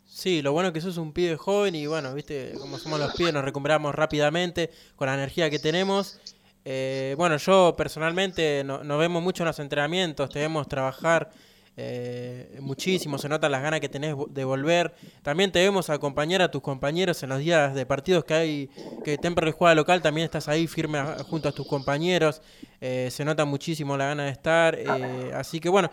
[0.05, 3.15] Sí, lo bueno es que sos un pibe joven y bueno, viste, como somos los
[3.15, 6.19] pibes nos recuperamos rápidamente con la energía que tenemos.
[6.65, 11.31] Eh, bueno, yo personalmente nos no vemos mucho en los entrenamientos, te vemos trabajar
[11.79, 14.95] eh, muchísimo, se notan las ganas que tenés de volver.
[15.23, 18.71] También te vemos acompañar a tus compañeros en los días de partidos que hay,
[19.05, 22.41] que Temperley juega local, también estás ahí firme junto a tus compañeros.
[22.81, 24.75] Eh, se nota muchísimo la gana de estar.
[24.75, 25.91] Eh, así que bueno,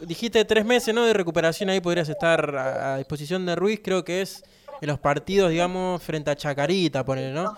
[0.00, 1.04] dijiste tres meses ¿no?
[1.04, 4.44] de recuperación, ahí podrías estar a, disposición de Ruiz, creo que es
[4.82, 7.54] en los partidos, digamos, frente a Chacarita, poner, ¿no?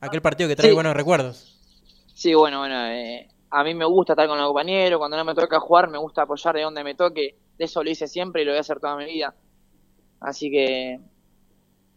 [0.00, 1.58] Aquel partido que trae buenos recuerdos.
[2.14, 5.34] Sí, bueno, bueno, eh, a mí me gusta estar con los compañeros, cuando no me
[5.34, 8.44] toca jugar me gusta apoyar de donde me toque, de eso lo hice siempre y
[8.46, 9.34] lo voy a hacer toda mi vida.
[10.20, 10.98] Así que,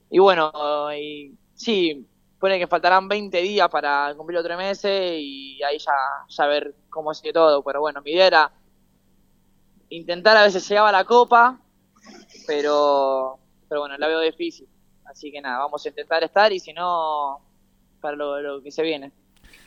[0.10, 0.52] y bueno,
[0.94, 2.06] y, sí,
[2.40, 5.94] pone que faltarán 20 días para cumplir los tres meses y ahí ya,
[6.28, 8.52] ya ver cómo sigue todo, pero bueno, mi idea era
[9.88, 11.58] intentar a veces llegaba la copa,
[12.48, 13.40] pero,
[13.70, 14.68] pero bueno, la veo difícil.
[15.06, 17.40] Así que nada, vamos a intentar estar y si no,
[18.02, 19.14] para lo que se viene.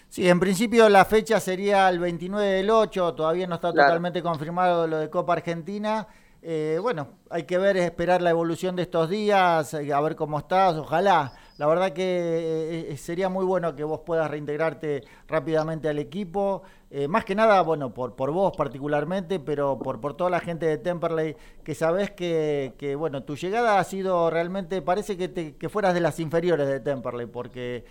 [0.09, 4.87] Sí, en principio la fecha sería el 29 del 8, todavía no está totalmente confirmado
[4.87, 6.07] lo de Copa Argentina.
[6.41, 10.39] Eh, bueno, hay que ver, esperar la evolución de estos días, eh, a ver cómo
[10.39, 11.33] estás, ojalá.
[11.59, 16.63] La verdad que eh, sería muy bueno que vos puedas reintegrarte rápidamente al equipo,
[17.09, 20.79] más que nada, bueno, por, por vos particularmente, pero por, por toda la gente de
[20.79, 25.93] Temperley, que sabés que, que bueno, tu llegada ha sido realmente, parece que, te, fueras
[25.93, 27.85] de las inferiores de Temperley, porque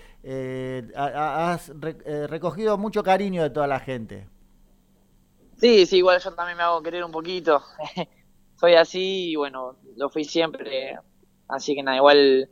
[0.95, 1.71] has
[2.30, 4.27] recogido mucho cariño de toda la gente.
[5.58, 7.62] Sí, sí, igual yo también me hago querer un poquito.
[8.60, 10.97] soy así y bueno, lo fui siempre.
[11.47, 12.49] Así que nada, igual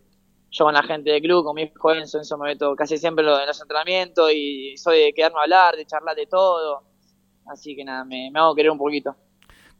[0.55, 3.25] yo con la gente del club, con mi hijo Enzo, eso me meto casi siempre
[3.25, 6.81] en los entrenamientos y soy de quedarme a hablar, de charlar de todo.
[7.45, 9.13] Así que nada, me, hago querer un poquito.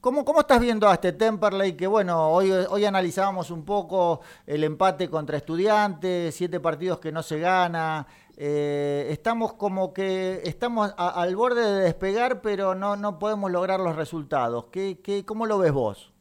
[0.02, 1.74] ¿Cómo, ¿Cómo, estás viendo a este Temperley?
[1.76, 7.22] Que bueno, hoy, hoy analizábamos un poco el empate contra estudiantes, siete partidos que no
[7.22, 8.06] se gana.
[8.36, 13.96] Eh, estamos como que estamos al borde de despegar, pero no, no podemos lograr los
[13.96, 14.66] resultados.
[14.66, 16.12] ¿Qué, qué, ¿Cómo lo ves vos?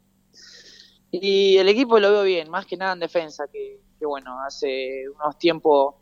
[1.11, 5.37] Y el equipo lo veo bien, más que nada en defensa, que, bueno, hace unos
[5.37, 5.95] tiempos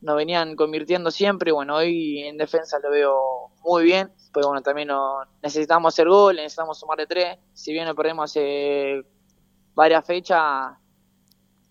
[0.00, 4.88] nos venían convirtiendo siempre, bueno, hoy en defensa lo veo muy bien, pero bueno, también
[4.88, 9.02] no, necesitamos hacer gol, necesitamos sumar de tres, si bien lo perdemos hace
[9.74, 10.76] varias fechas,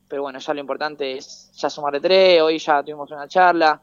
[0.09, 3.81] pero bueno, ya lo importante es ya sumar de tres, hoy ya tuvimos una charla,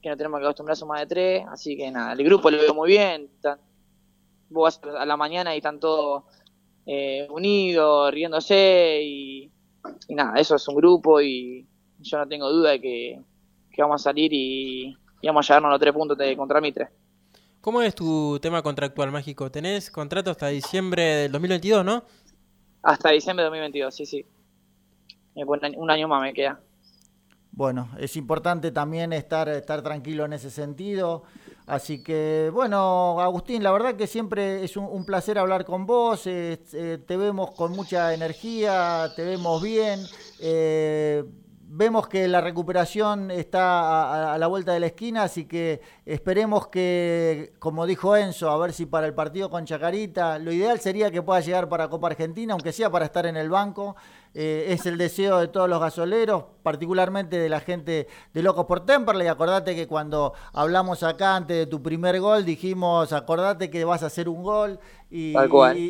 [0.00, 2.58] que no tenemos que acostumbrar a sumar de tres, así que nada, el grupo lo
[2.58, 3.28] veo muy bien,
[4.48, 6.24] vos a la mañana y están todos
[6.86, 9.49] eh, unidos, riéndose y,
[10.08, 11.66] nada, eso es un grupo y
[11.98, 13.20] yo no tengo duda de que,
[13.78, 16.88] vamos a salir y, vamos a llevarnos los tres puntos de contra Mitre.
[17.60, 19.50] ¿Cómo es tu tema contractual mágico?
[19.50, 22.04] ¿Tenés contrato hasta diciembre del 2022, no?
[22.82, 24.26] Hasta diciembre de 2022, sí, sí.
[25.34, 26.60] Un año más me queda.
[27.52, 31.24] Bueno, es importante también estar, estar tranquilo en ese sentido.
[31.70, 36.26] Así que, bueno, Agustín, la verdad que siempre es un, placer hablar con vos.
[36.26, 40.00] Eh, eh, te vemos con mucha energía, te vemos bien.
[40.40, 41.22] Eh,
[41.68, 47.52] vemos que la recuperación está a, la vuelta de la esquina, así que esperemos que,
[47.60, 51.22] como dijo Enzo, a ver si para el partido con Chacarita, lo ideal sería que
[51.22, 53.94] pueda llegar para Copa Argentina, aunque sea para estar en el banco.
[54.32, 58.86] Eh, es el deseo de todos los gasoleros, particularmente de la gente de Locos por
[58.86, 59.26] Temperley.
[59.26, 64.06] Acordate que cuando hablamos acá antes de tu primer gol, dijimos, acordate que vas a
[64.06, 64.78] hacer un gol
[65.10, 65.34] y,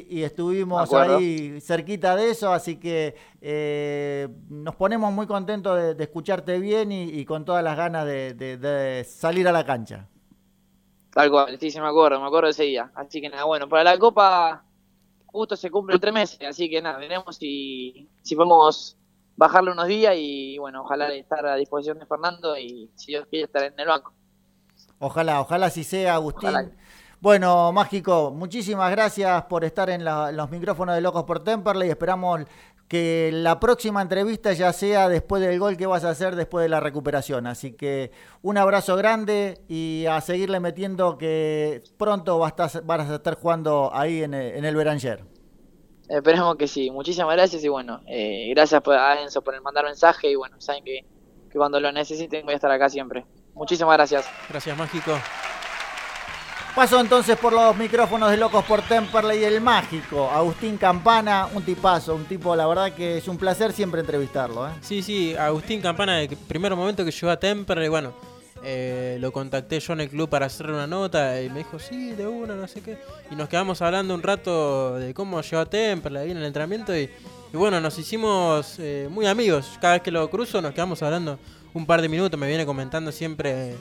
[0.08, 6.58] y, estuvimos ahí cerquita de eso, así que eh, nos ponemos muy contentos de, escucharte
[6.58, 10.08] bien y, con todas las ganas de, salir a la cancha.
[11.12, 12.90] Tal cual, sí, me acuerdo, me acuerdo de ese día.
[12.94, 14.64] Así que nada, bueno, para la Copa
[15.32, 18.96] justo se cumple tres meses, así que nada, veremos si, si podemos
[19.36, 23.46] bajarle unos días y bueno, ojalá estar a disposición de Fernando y si Dios quiere
[23.46, 24.12] estar en el banco.
[24.98, 26.50] Ojalá, ojalá así sea, Agustín.
[27.22, 31.90] Bueno, Mágico, muchísimas gracias por estar en, los micrófonos de Locos por Temperley.
[31.90, 32.40] Esperamos
[32.90, 36.68] que la próxima entrevista ya sea después del gol que vas a hacer después de
[36.68, 37.46] la recuperación.
[37.46, 38.10] Así que
[38.42, 43.36] un abrazo grande y a seguirle metiendo que pronto vas a estar, vas a estar
[43.36, 45.22] jugando ahí en el, en Beranger.
[46.08, 46.90] Esperemos que sí.
[46.90, 50.82] Muchísimas gracias y bueno, eh, gracias a Enzo por el mandar mensaje y bueno, saben
[50.82, 51.04] que,
[51.48, 53.24] que cuando lo necesiten voy a estar acá siempre.
[53.54, 54.28] Muchísimas gracias.
[54.48, 55.12] Gracias, Mágico.
[56.74, 62.14] Paso entonces por los micrófonos de Locos por Temperley, el mágico, Agustín Campana, un tipazo,
[62.14, 64.68] un tipo, la verdad que es un placer siempre entrevistarlo.
[64.68, 64.72] ¿eh?
[64.80, 68.14] Sí, sí, Agustín Campana, el primer momento que llegó a Temperley, bueno,
[68.62, 72.12] eh, lo contacté yo en el club para hacer una nota y me dijo, sí,
[72.12, 72.98] de una, no sé qué.
[73.30, 76.96] Y nos quedamos hablando un rato de cómo llegó a Temperley ahí en el entrenamiento
[76.96, 77.10] y,
[77.52, 79.76] bueno, nos hicimos eh, muy amigos.
[79.80, 81.38] Cada vez que lo cruzo nos quedamos hablando
[81.74, 83.76] un par de minutos, me viene comentando siempre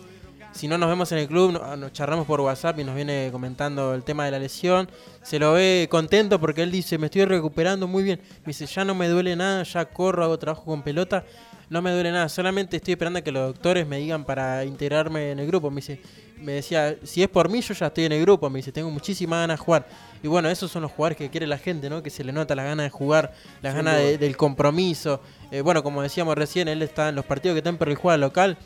[0.59, 3.93] si no nos vemos en el club, nos charramos por WhatsApp y nos viene comentando
[3.93, 4.89] el tema de la lesión.
[5.21, 8.19] Se lo ve contento porque él dice, me estoy recuperando muy bien.
[8.41, 11.23] Me dice, ya no me duele nada, ya corro, hago trabajo con pelota.
[11.69, 15.31] No me duele nada, solamente estoy esperando a que los doctores me digan para integrarme
[15.31, 15.71] en el grupo.
[15.71, 16.01] Me dice,
[16.35, 18.49] me decía, si es por mí, yo ya estoy en el grupo.
[18.49, 19.87] Me dice, tengo muchísimas ganas de jugar.
[20.21, 22.03] Y bueno, esos son los jugadores que quiere la gente, ¿no?
[22.03, 25.21] Que se le nota la gana de jugar, la gana del compromiso.
[25.51, 28.17] Eh, bueno, como decíamos recién, él está en los partidos que está en Perry juega
[28.17, 28.57] local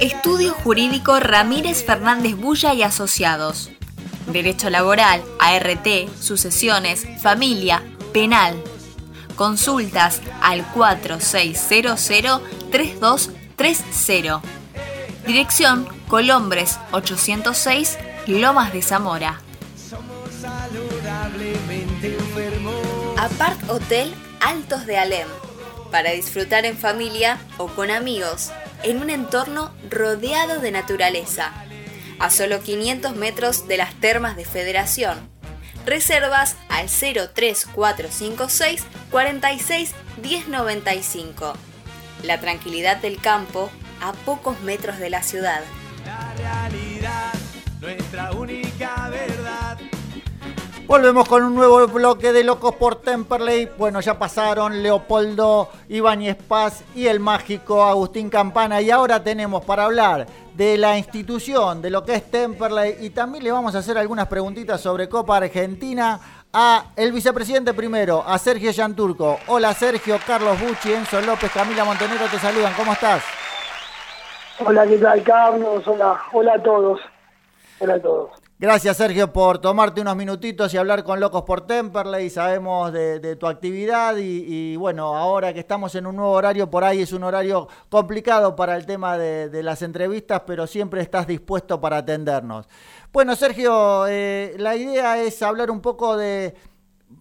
[0.00, 3.70] Estudio Jurídico Ramírez Fernández Bulla y Asociados.
[4.26, 5.86] Derecho Laboral, ART,
[6.20, 8.54] Sucesiones, Familia, Penal.
[9.36, 14.42] Consultas al 4600 3230.
[15.26, 19.40] Dirección Colombres 806, Lomas de Zamora.
[23.16, 25.28] Apart Hotel Altos de Alem.
[25.90, 28.50] Para disfrutar en familia o con amigos,
[28.86, 31.52] en un entorno rodeado de naturaleza.
[32.20, 35.28] A solo 500 metros de las termas de Federación.
[35.84, 41.54] Reservas al 03456 46 1095.
[42.22, 45.62] La tranquilidad del campo a pocos metros de la ciudad.
[46.04, 47.32] La realidad,
[47.80, 48.65] nuestra verdad.
[50.86, 53.70] Volvemos con un nuevo bloque de Locos por Temperley.
[53.76, 58.80] Bueno, ya pasaron Leopoldo Ibáñez Paz y el mágico Agustín Campana.
[58.80, 62.98] Y ahora tenemos para hablar de la institución, de lo que es Temperley.
[63.00, 66.20] Y también le vamos a hacer algunas preguntitas sobre Copa Argentina
[66.52, 69.40] a el vicepresidente primero, a Sergio Yanturco.
[69.48, 72.72] Hola Sergio, Carlos Bucci, Enzo López, Camila Montenegro te saludan.
[72.74, 73.24] ¿Cómo estás?
[74.64, 75.82] Hola, ¿qué tal, Carlos?
[75.88, 77.00] Hola, hola a todos.
[77.80, 78.45] Hola a todos.
[78.58, 82.30] Gracias Sergio por tomarte unos minutitos y hablar con Locos por Temperley.
[82.30, 87.02] Sabemos de, tu actividad y, bueno, ahora que estamos en un nuevo horario, por ahí
[87.02, 91.78] es un horario complicado para el tema de, de las entrevistas, pero siempre estás dispuesto
[91.78, 92.66] para atendernos.
[93.12, 96.54] Bueno Sergio, eh, la idea es hablar un poco de...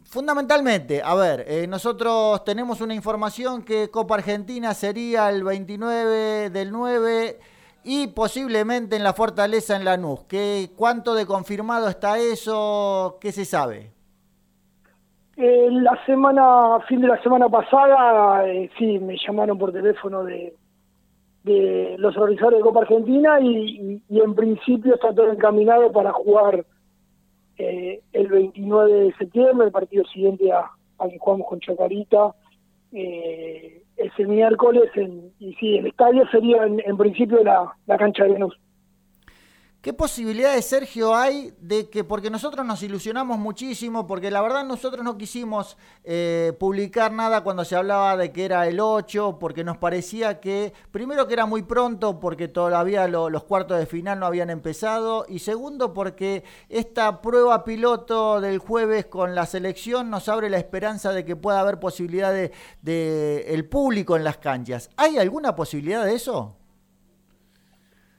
[0.06, 6.72] Fundamentalmente, a ver, eh, nosotros tenemos una información que Copa Argentina sería el 29 del
[6.72, 7.40] 9
[7.86, 10.24] y posiblemente en la Fortaleza en Lanús.
[10.28, 13.18] ¿Qué, ¿Cuánto de confirmado está eso?
[13.22, 13.92] ¿Qué se sabe?
[15.38, 20.56] Eh, la semana, fin de la semana pasada, eh, sí, me llamaron por teléfono de,
[21.44, 26.66] de los organizadores de Copa Argentina y, en principio está todo encaminado para jugar
[27.58, 32.34] eh, el 29 de septiembre, el partido siguiente a, a que jugamos con Chacarita.
[32.92, 38.24] Eh, ese miércoles en, y sí, el estadio sería en, en principio la, la cancha
[38.24, 38.58] de Venus.
[39.86, 45.06] ¿Qué posibilidades, Sergio, hay de que, porque nosotros nos ilusionamos muchísimo, porque la verdad nosotros
[45.06, 49.78] no quisimos eh, publicar nada cuando se hablaba de que era el 8, porque nos
[49.78, 54.26] parecía que, primero que era muy pronto, porque todavía lo, los cuartos de final no
[54.26, 60.50] habían empezado, y segundo porque esta prueba piloto del jueves con la selección nos abre
[60.50, 64.90] la esperanza de que pueda haber posibilidad de, de el público en las canchas.
[64.98, 66.56] ¿Hay alguna posibilidad de eso?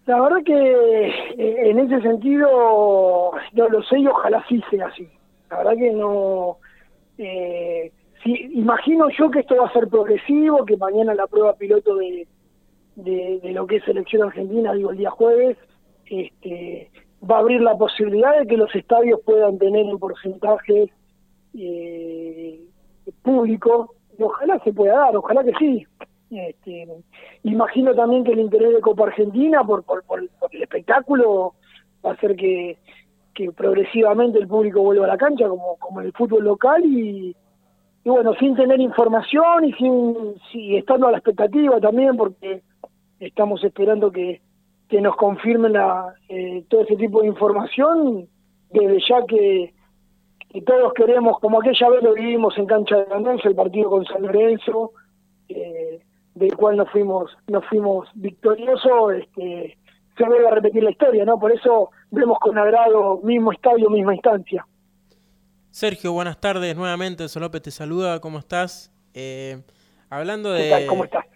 [0.06, 5.08] La verdad que eh, en ese sentido no lo sé y ojalá sí sea así.
[5.50, 6.58] La verdad que no...
[7.18, 7.92] Eh,
[8.22, 12.26] sí, imagino yo que esto va a ser progresivo, que mañana la prueba piloto de,
[12.94, 15.56] de, de, lo que es selección argentina, digo el día jueves,
[16.06, 16.90] este,
[17.28, 20.92] va a abrir la posibilidad de que los estadios puedan tener un porcentaje
[21.58, 22.60] eh,
[23.22, 25.86] público, y ojalá se pueda dar, ojalá que sí.
[26.30, 26.88] Este,
[27.44, 31.54] imagino también que el interés de Copa Argentina por, por, por, por el espectáculo
[32.04, 32.78] va a hacer que,
[33.54, 37.36] progresivamente el público vuelva a la cancha como, como en el fútbol local y,
[38.02, 42.62] y bueno, sin tener información y sin si, estando a la expectativa también porque
[43.20, 44.40] estamos esperando que,
[44.88, 48.26] que nos confirmen la, eh, todo ese tipo de información
[48.70, 49.74] desde ya que,
[50.48, 54.04] que todos queremos, como aquella vez lo vivimos en cancha de Ganancia, el partido con
[54.06, 54.92] San Lorenzo,
[55.48, 56.00] eh,
[56.36, 59.76] del cual nos fuimos nos fuimos victoriosos este
[60.16, 64.14] se vuelve a repetir la historia no por eso vemos con agrado mismo estadio misma
[64.14, 64.66] instancia.
[65.70, 67.28] Sergio buenas tardes nuevamente.
[67.28, 68.20] Solópez te saluda.
[68.20, 69.62] Cómo estás eh,
[70.08, 70.86] hablando de ¿Qué tal?
[70.86, 71.26] cómo estás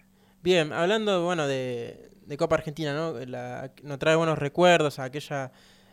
[0.41, 5.51] bien hablando bueno de, de Copa Argentina no la, nos trae buenos recuerdos a aquella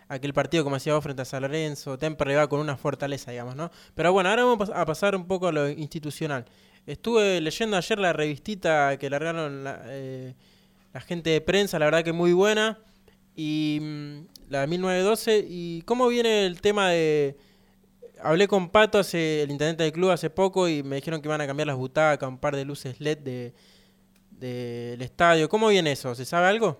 [0.08, 1.98] aquel partido como decía vos frente a San Lorenzo.
[1.98, 5.48] Temper va con una fortaleza digamos no pero bueno ahora vamos a pasar un poco
[5.48, 6.46] a lo institucional
[6.88, 10.34] Estuve leyendo ayer la revistita que largaron la, eh,
[10.94, 12.78] la gente de prensa, la verdad que muy buena.
[13.36, 15.44] Y mm, la de 1912.
[15.46, 17.36] ¿Y cómo viene el tema de.?
[18.22, 21.42] Hablé con Pato, hace, el intendente del club, hace poco y me dijeron que van
[21.42, 23.52] a cambiar las butacas, un par de luces LED del
[24.30, 25.46] de, de estadio.
[25.50, 26.14] ¿Cómo viene eso?
[26.14, 26.78] ¿Se sabe algo?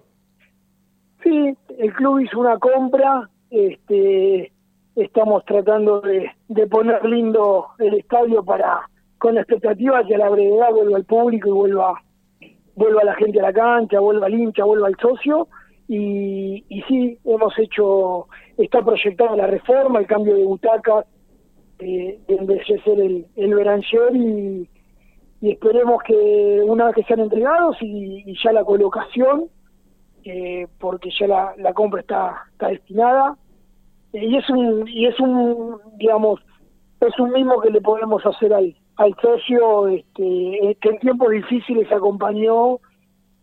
[1.23, 3.29] Sí, el club hizo una compra.
[3.51, 4.53] Este,
[4.97, 8.89] estamos tratando de, de poner lindo el estadio para
[9.19, 12.03] con la expectativa que a la brevedad vuelva el público y vuelva
[12.79, 15.49] vuelva la gente a la cancha, vuelva el hincha, vuelva el socio.
[15.89, 21.07] Y, y sí, hemos hecho, está proyectada la reforma, el cambio de butacas,
[21.81, 24.69] eh, de embellecer el, el Beranger y,
[25.41, 29.45] esperemos que una vez que sean entregados y, ya la colocación,
[30.25, 33.37] eh, porque ya la, la compra está, está destinada,
[34.13, 36.41] eh, y es un, y es un, digamos,
[37.01, 41.91] es un mismo que le podemos hacer al, al socio este, que en tiempos difíciles
[41.91, 42.81] acompañó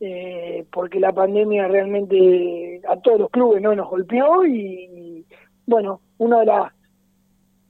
[0.01, 5.25] eh, porque la pandemia realmente a todos los clubes no nos golpeó y,
[5.65, 6.73] bueno, una de las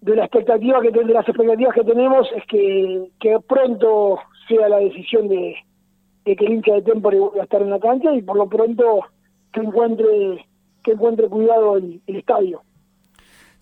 [0.01, 4.77] de las expectativas que de las expectativas que tenemos es que, que pronto sea la
[4.77, 5.55] decisión de,
[6.23, 9.01] que el hincha de Tempore vuelva a estar en la cancha y por lo pronto
[9.51, 10.45] que encuentre
[10.83, 12.61] que encuentre cuidado el estadio.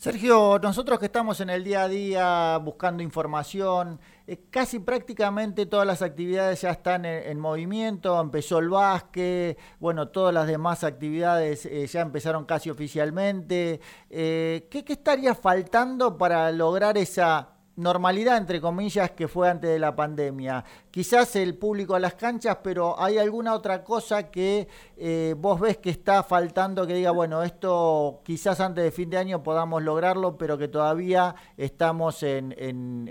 [0.04, 5.88] Sergio, nosotros que estamos en el día a día buscando información, eh, casi prácticamente todas
[5.88, 11.88] las actividades ya están en, movimiento, empezó el básquet, bueno, todas las demás actividades eh,
[11.88, 13.80] ya empezaron casi oficialmente.
[14.10, 19.80] Eh, ¿qué, ¿Qué estaría faltando para lograr esa normalidad, entre comillas, que fue antes de
[19.80, 20.64] la pandemia.
[20.92, 24.68] Quizás el público a las canchas, pero ¿hay alguna otra cosa que
[24.98, 29.18] eh, vos ves que está faltando que diga, bueno, esto quizás antes de fin de
[29.18, 33.08] año podamos lograrlo, pero que todavía estamos en, en,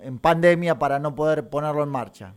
[0.00, 2.34] en, pandemia para no poder ponerlo en marcha?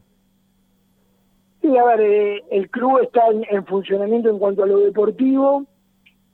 [1.61, 5.67] Sí, a ver, eh, el club está en funcionamiento en cuanto a lo deportivo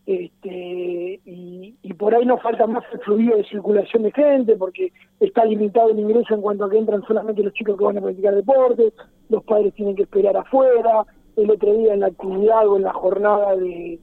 [0.08, 5.43] este, y, por ahí nos falta más el fluido de circulación de gente, porque está
[5.43, 8.34] limitado el ingreso en cuanto a que entran solamente los chicos que van a practicar
[8.34, 8.93] deporte,
[9.28, 11.05] los padres tienen que esperar afuera,
[11.36, 13.99] el otro día en la actividad o en la jornada de,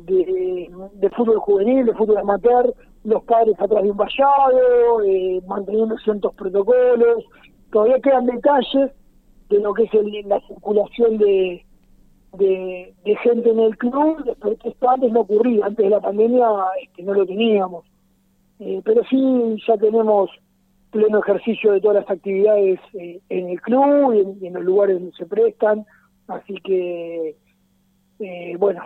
[0.00, 2.74] de, fútbol juvenil, de fútbol amateur,
[3.04, 7.24] los padres atrás de un vallado, eh, manteniendo ciertos protocolos,
[7.72, 8.90] todavía quedan detalles
[9.48, 11.64] de lo que es la circulación de
[12.32, 16.46] de, gente en el club, esto antes no ocurría, antes de la pandemia
[16.82, 17.84] este, no lo teníamos.
[18.60, 20.30] Eh, pero sí ya tenemos
[20.90, 25.16] pleno ejercicio de todas las actividades eh, en el club y en, los lugares donde
[25.16, 25.86] se prestan,
[26.28, 27.36] así que
[28.18, 28.82] eh, bueno,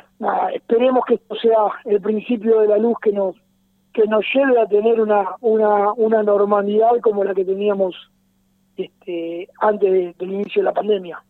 [0.55, 3.35] esperemos que esto sea el principio de la luz que nos
[3.93, 7.97] que nos lleve a tener una una, una normalidad como la que teníamos
[8.77, 11.23] este, antes del inicio de la pandemia.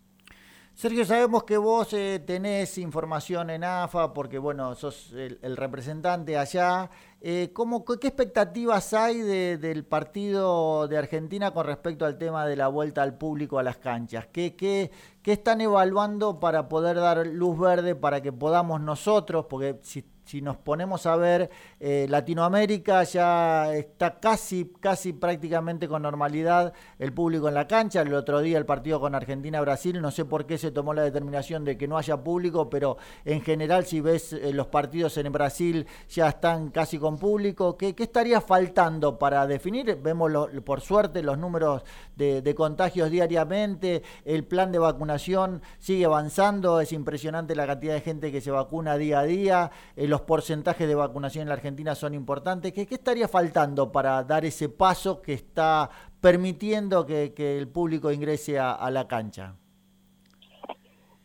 [0.74, 6.90] Sergio, sabemos que vos eh, tenés información en AFA porque, bueno, sos el, representante allá.
[7.20, 12.66] Eh, ¿cómo, ¿Qué expectativas hay del partido de Argentina con respecto al tema de la
[12.66, 14.26] vuelta al público a las canchas?
[14.32, 14.90] ¿Qué, qué,
[15.22, 20.40] qué están evaluando para poder dar luz verde para que podamos nosotros, porque si si
[20.40, 21.50] nos ponemos a ver,
[21.80, 28.00] eh, Latinoamérica ya está casi, casi prácticamente con normalidad el público en la cancha.
[28.00, 31.64] El otro día el partido con Argentina-Brasil, no sé por qué se tomó la determinación
[31.64, 35.86] de que no haya público, pero en general si ves eh, los partidos en Brasil
[36.08, 37.76] ya están casi con público.
[37.76, 39.98] ¿Qué, estaría faltando para definir?
[40.02, 40.32] Vemos
[40.64, 41.82] por suerte los números
[42.16, 48.30] de, contagios diariamente, el plan de vacunación sigue avanzando, es impresionante la cantidad de gente
[48.30, 49.70] que se vacuna día a día.
[50.14, 52.72] Los porcentajes de vacunación en la Argentina son importantes.
[52.72, 55.90] ¿Qué, estaría faltando para dar ese paso que está
[56.20, 59.56] permitiendo que, el público ingrese a, la cancha?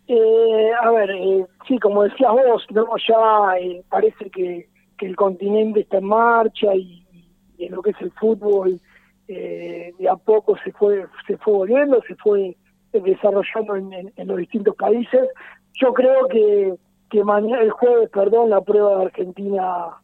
[0.07, 2.65] Eh, a ver, eh, sí, como decías vos,
[3.07, 4.67] ya eh, parece que,
[5.01, 7.05] el continente está en marcha y,
[7.59, 8.81] en lo que es el fútbol
[9.27, 12.57] de a poco se fue se fue volviendo, se fue
[12.91, 15.29] desarrollando en los distintos países.
[15.79, 16.73] Yo creo que
[17.09, 19.97] que mañana, el jueves, perdón, la prueba de Argentina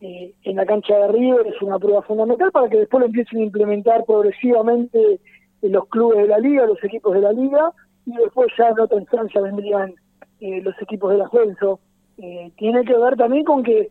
[0.00, 3.40] eh, en la cancha de River es una prueba fundamental para que después lo empiecen
[3.40, 5.20] a implementar progresivamente
[5.62, 7.72] en los clubes de la liga, los equipos de la liga,
[8.06, 9.94] y después ya en otra instancia vendrían
[10.40, 11.80] eh, los equipos del ascenso.
[12.16, 13.88] Eh, tiene que ver también con que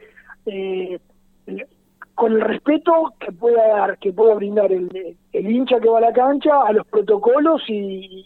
[2.17, 6.01] con el respeto que pueda dar, que pueda brindar el, el hincha que va a
[6.01, 8.25] la cancha a los protocolos y,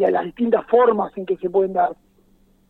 [0.00, 1.90] a las distintas formas en que se pueden dar.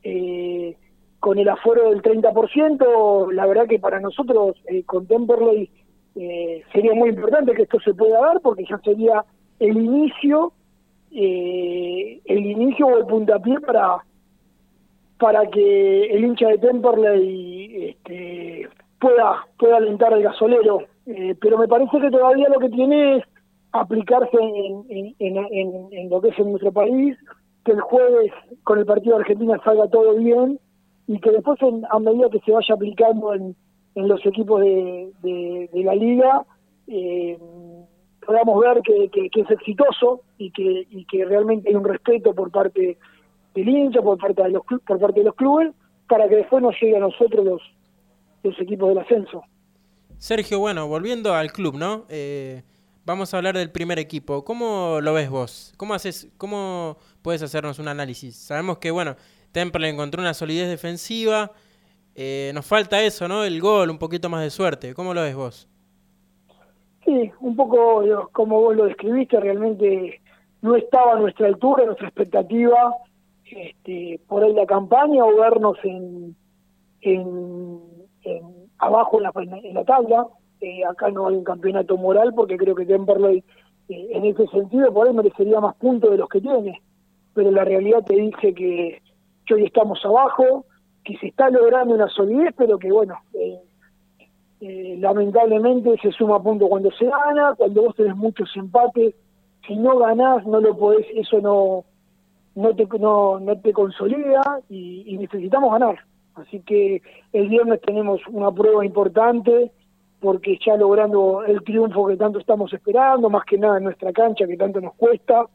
[0.03, 0.75] Eh,
[1.23, 5.71] con el aforo del 30%, la verdad que para nosotros eh, con Temperley
[6.17, 9.25] eh, sería muy importante que esto se pueda dar porque ya sería
[9.61, 10.53] el inicio,
[11.13, 13.99] eh, el inicio o el puntapié para
[15.17, 18.69] para que el hincha de Temperley este,
[19.01, 20.81] pueda pueda alentar el gasolero.
[21.07, 23.25] Eh, pero me parece que todavía lo que tiene es
[23.71, 27.17] aplicarse en, en, en, en lo que es en nuestro país,
[27.65, 28.33] que el jueves
[28.65, 30.59] con el partido de Argentina salga todo bien
[31.13, 31.59] y que después
[31.91, 33.55] a medida que se vaya aplicando en,
[33.95, 36.47] en los equipos de, de, la liga
[36.87, 37.39] eh,
[38.25, 42.51] podamos ver que, que, es exitoso y que, y que realmente hay un respeto por
[42.51, 42.97] parte
[43.55, 45.75] del hincha, por parte de los por parte de los clubes,
[46.09, 47.61] para que después nos llegue a nosotros los,
[48.43, 49.43] los equipos del ascenso.
[50.17, 52.07] Sergio, bueno, volviendo al club, ¿no?
[52.09, 52.63] Eh,
[53.05, 54.45] vamos a hablar del primer equipo.
[54.45, 55.75] ¿Cómo lo ves vos?
[55.77, 58.35] ¿Cómo haces, cómo puedes hacernos un análisis?
[58.35, 59.17] Sabemos que, bueno,
[59.53, 61.53] Temple encontró una solidez defensiva.
[62.15, 63.45] Eh, nos falta eso, ¿no?
[63.45, 64.95] El gol, un poquito más de suerte.
[64.95, 65.69] ¿Cómo lo ves vos?
[67.05, 70.21] Sí, un poco como vos lo describiste, realmente
[70.61, 72.95] no estaba a nuestra altura, nuestra expectativa.
[73.45, 76.35] este, por ahí la campaña o vernos en,
[77.03, 77.81] en,
[78.79, 79.33] abajo en la,
[79.63, 80.27] en la tabla.
[80.61, 83.43] Eh, acá no hay un campeonato moral porque creo que Temperley
[83.89, 86.81] eh, en ese sentido por ahí merecería más puntos de los que tiene.
[87.35, 89.03] Pero la realidad te dice que,
[89.53, 90.65] hoy estamos abajo,
[91.05, 93.59] que se está logrando una solidez, pero que bueno, eh,
[94.61, 99.15] eh, lamentablemente se suma punto cuando se gana, cuando vos tenés muchos empates,
[99.67, 101.85] si no ganás no lo podés, eso no
[102.55, 105.99] no te no, no te consolida y, necesitamos ganar.
[106.35, 109.71] Así que el viernes tenemos una prueba importante
[110.21, 114.47] porque ya logrando el triunfo que tanto estamos esperando, más que nada en nuestra cancha
[114.47, 115.47] que tanto nos cuesta,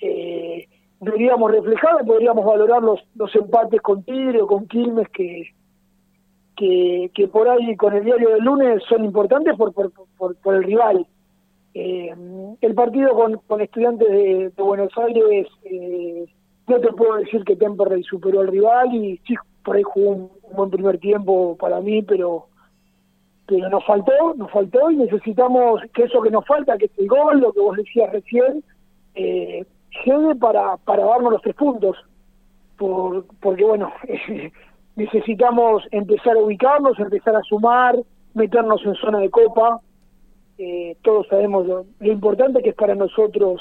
[0.00, 0.68] eh,
[1.02, 5.50] deberíamos reflejar, podríamos valorar los, los empates con Tigre o con Quilmes que,
[6.56, 9.90] que, por ahí con el diario del lunes son importantes por, por,
[10.36, 11.04] por, el rival.
[11.74, 12.14] Eh,
[12.60, 16.24] el partido con, con estudiantes de, Buenos Aires, eh,
[16.68, 19.34] no te puedo decir que Temperley superó al rival y sí,
[19.64, 22.46] por ahí jugó un, buen primer tiempo para mí, pero
[23.44, 27.08] pero nos faltó, nos faltó y necesitamos que eso que nos falta, que es el
[27.08, 28.62] gol, lo que vos decías recién,
[29.14, 29.64] eh,
[30.04, 31.96] llegue para, para darnos los tres puntos.
[32.76, 33.92] Por, porque bueno,
[34.96, 37.96] necesitamos empezar a ubicarnos, empezar a sumar,
[38.34, 39.80] meternos en zona de copa.
[40.58, 43.60] Eh, todos sabemos lo, importante que es para nosotros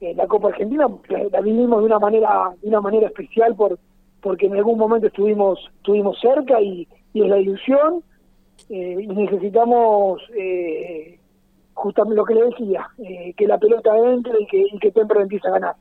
[0.00, 3.78] eh, la Copa Argentina, la, vivimos de una manera de una manera especial por
[4.20, 8.02] porque en algún momento estuvimos estuvimos cerca y, es la ilusión
[8.70, 10.22] eh, y necesitamos
[11.74, 12.88] justamente lo que le decía,
[13.36, 15.76] que la pelota entre y que, y que empiece a ganar.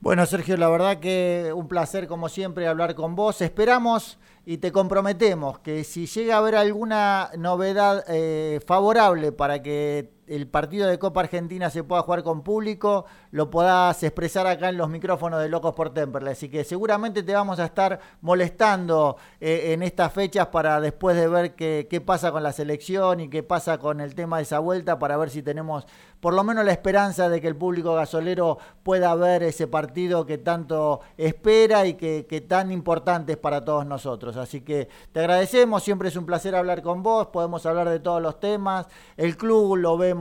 [0.00, 3.40] Bueno, Sergio, la verdad que un placer como siempre hablar con vos.
[3.40, 10.15] Esperamos y te comprometemos que si llega a haber alguna novedad eh, favorable para que
[10.26, 14.76] el partido de Copa Argentina se pueda jugar con público, lo puedas expresar acá en
[14.76, 16.32] los micrófonos de Locos por Temperley.
[16.32, 21.28] Así que seguramente te vamos a estar molestando eh, en estas fechas para después de
[21.28, 24.58] ver qué, qué pasa con la selección y qué pasa con el tema de esa
[24.58, 25.86] vuelta, para ver si tenemos
[26.20, 30.38] por lo menos la esperanza de que el público gasolero pueda ver ese partido que
[30.38, 34.36] tanto espera y que tan importante es para todos nosotros.
[34.36, 38.22] Así que te agradecemos, siempre es un placer hablar con vos, podemos hablar de todos
[38.22, 40.15] los temas, el club lo vemos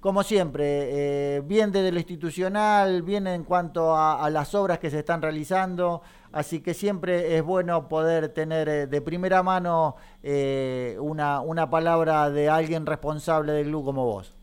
[0.00, 4.98] como siempre, eh, bien desde lo institucional, bien en cuanto a, las obras que se
[4.98, 11.40] están realizando, así que siempre es bueno poder tener eh, de primera mano eh, una,
[11.40, 14.34] una palabra de alguien responsable del club como vos.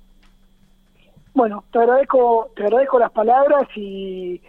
[1.34, 4.42] Bueno, te agradezco, te agradezco las palabras y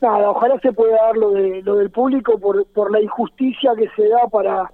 [0.00, 3.88] nada, ojalá se pueda dar lo, de, lo del público por, por la injusticia que
[3.96, 4.70] se da para,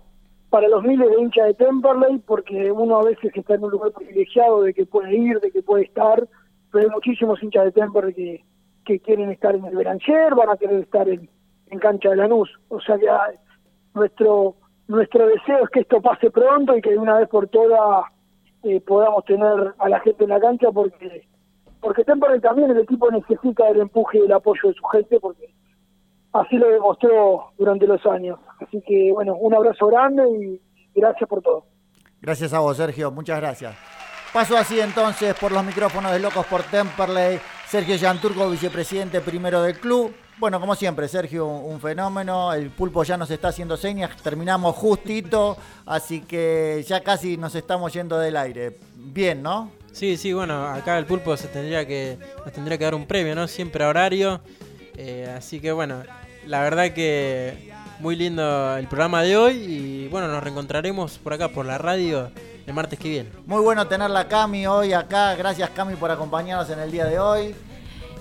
[0.55, 3.91] para los miles de hinchas de Temperley, porque uno a veces está en un lugar
[3.91, 6.29] privilegiado de que puede ir, de que puede estar,
[6.71, 8.45] pero hay muchísimos hinchas de Temperley
[8.85, 11.29] que, quieren estar en el Beranger, van a querer estar en,
[11.67, 12.49] en cancha de Lanús.
[12.69, 13.33] O sea que ah,
[13.95, 14.55] nuestro
[14.87, 18.05] nuestro deseo es que esto pase pronto y que de una vez por todas
[18.63, 21.27] eh, podamos tener a la gente en la cancha porque
[21.81, 25.53] porque Temperley también el equipo necesita el empuje y el apoyo de su gente porque
[26.35, 28.39] así lo demostró durante los años.
[28.61, 30.61] Así que bueno, un abrazo grande y
[31.01, 31.65] gracias por todo.
[32.21, 33.75] Gracias a vos, Sergio, muchas gracias.
[34.33, 39.79] Paso así entonces por los micrófonos de Locos por Temperley, Sergio Yanturco, vicepresidente primero del
[39.79, 40.13] club.
[40.39, 42.53] Bueno, como siempre, Sergio, un fenómeno.
[42.53, 44.17] El pulpo ya nos está haciendo señas.
[44.21, 45.57] Terminamos justito,
[45.87, 48.79] así que ya casi nos estamos yendo del aire.
[48.97, 49.71] Bien, ¿no?
[49.93, 53.37] Sí, sí, bueno, acá el pulpo se tendría que, nos tendría que dar un premio,
[53.37, 53.47] ¿no?
[53.47, 54.41] Siempre a horario.
[54.97, 56.03] Eh, así que bueno,
[56.47, 61.49] la verdad que muy lindo el programa de hoy y bueno, nos reencontraremos por acá,
[61.49, 62.31] por la radio,
[62.67, 63.31] el martes que viene.
[63.47, 65.35] Muy bueno tenerla Cami hoy acá.
[65.35, 67.55] Gracias Cami por acompañarnos en el día de hoy.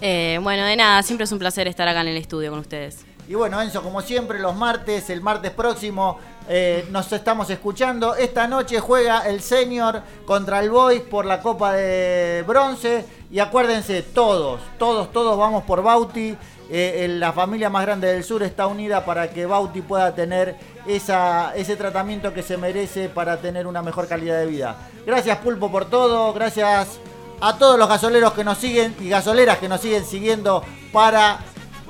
[0.01, 3.05] Eh, bueno, de nada, siempre es un placer estar acá en el estudio con ustedes.
[3.27, 6.19] Y bueno, Enzo, como siempre, los martes, el martes próximo,
[6.49, 8.15] eh, nos estamos escuchando.
[8.15, 13.05] Esta noche juega el Senior contra el Boys por la Copa de Bronce.
[13.31, 16.35] Y acuérdense, todos, todos, todos vamos por Bauti.
[16.69, 20.55] Eh, la familia más grande del sur está unida para que Bauti pueda tener
[20.87, 24.75] esa, ese tratamiento que se merece para tener una mejor calidad de vida.
[25.05, 26.99] Gracias Pulpo por todo, gracias
[27.41, 31.39] a todos los gasoleros que nos siguen y gasoleras que nos siguen siguiendo para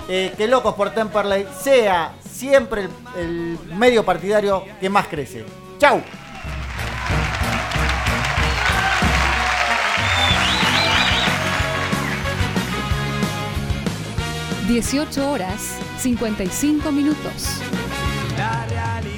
[0.10, 5.46] eh, que Locos por Temperley sea siempre el, medio partidario que más crece.
[5.78, 6.02] ¡Chau!
[14.68, 17.60] ...18 horas 55 minutos.
[18.38, 19.13] La.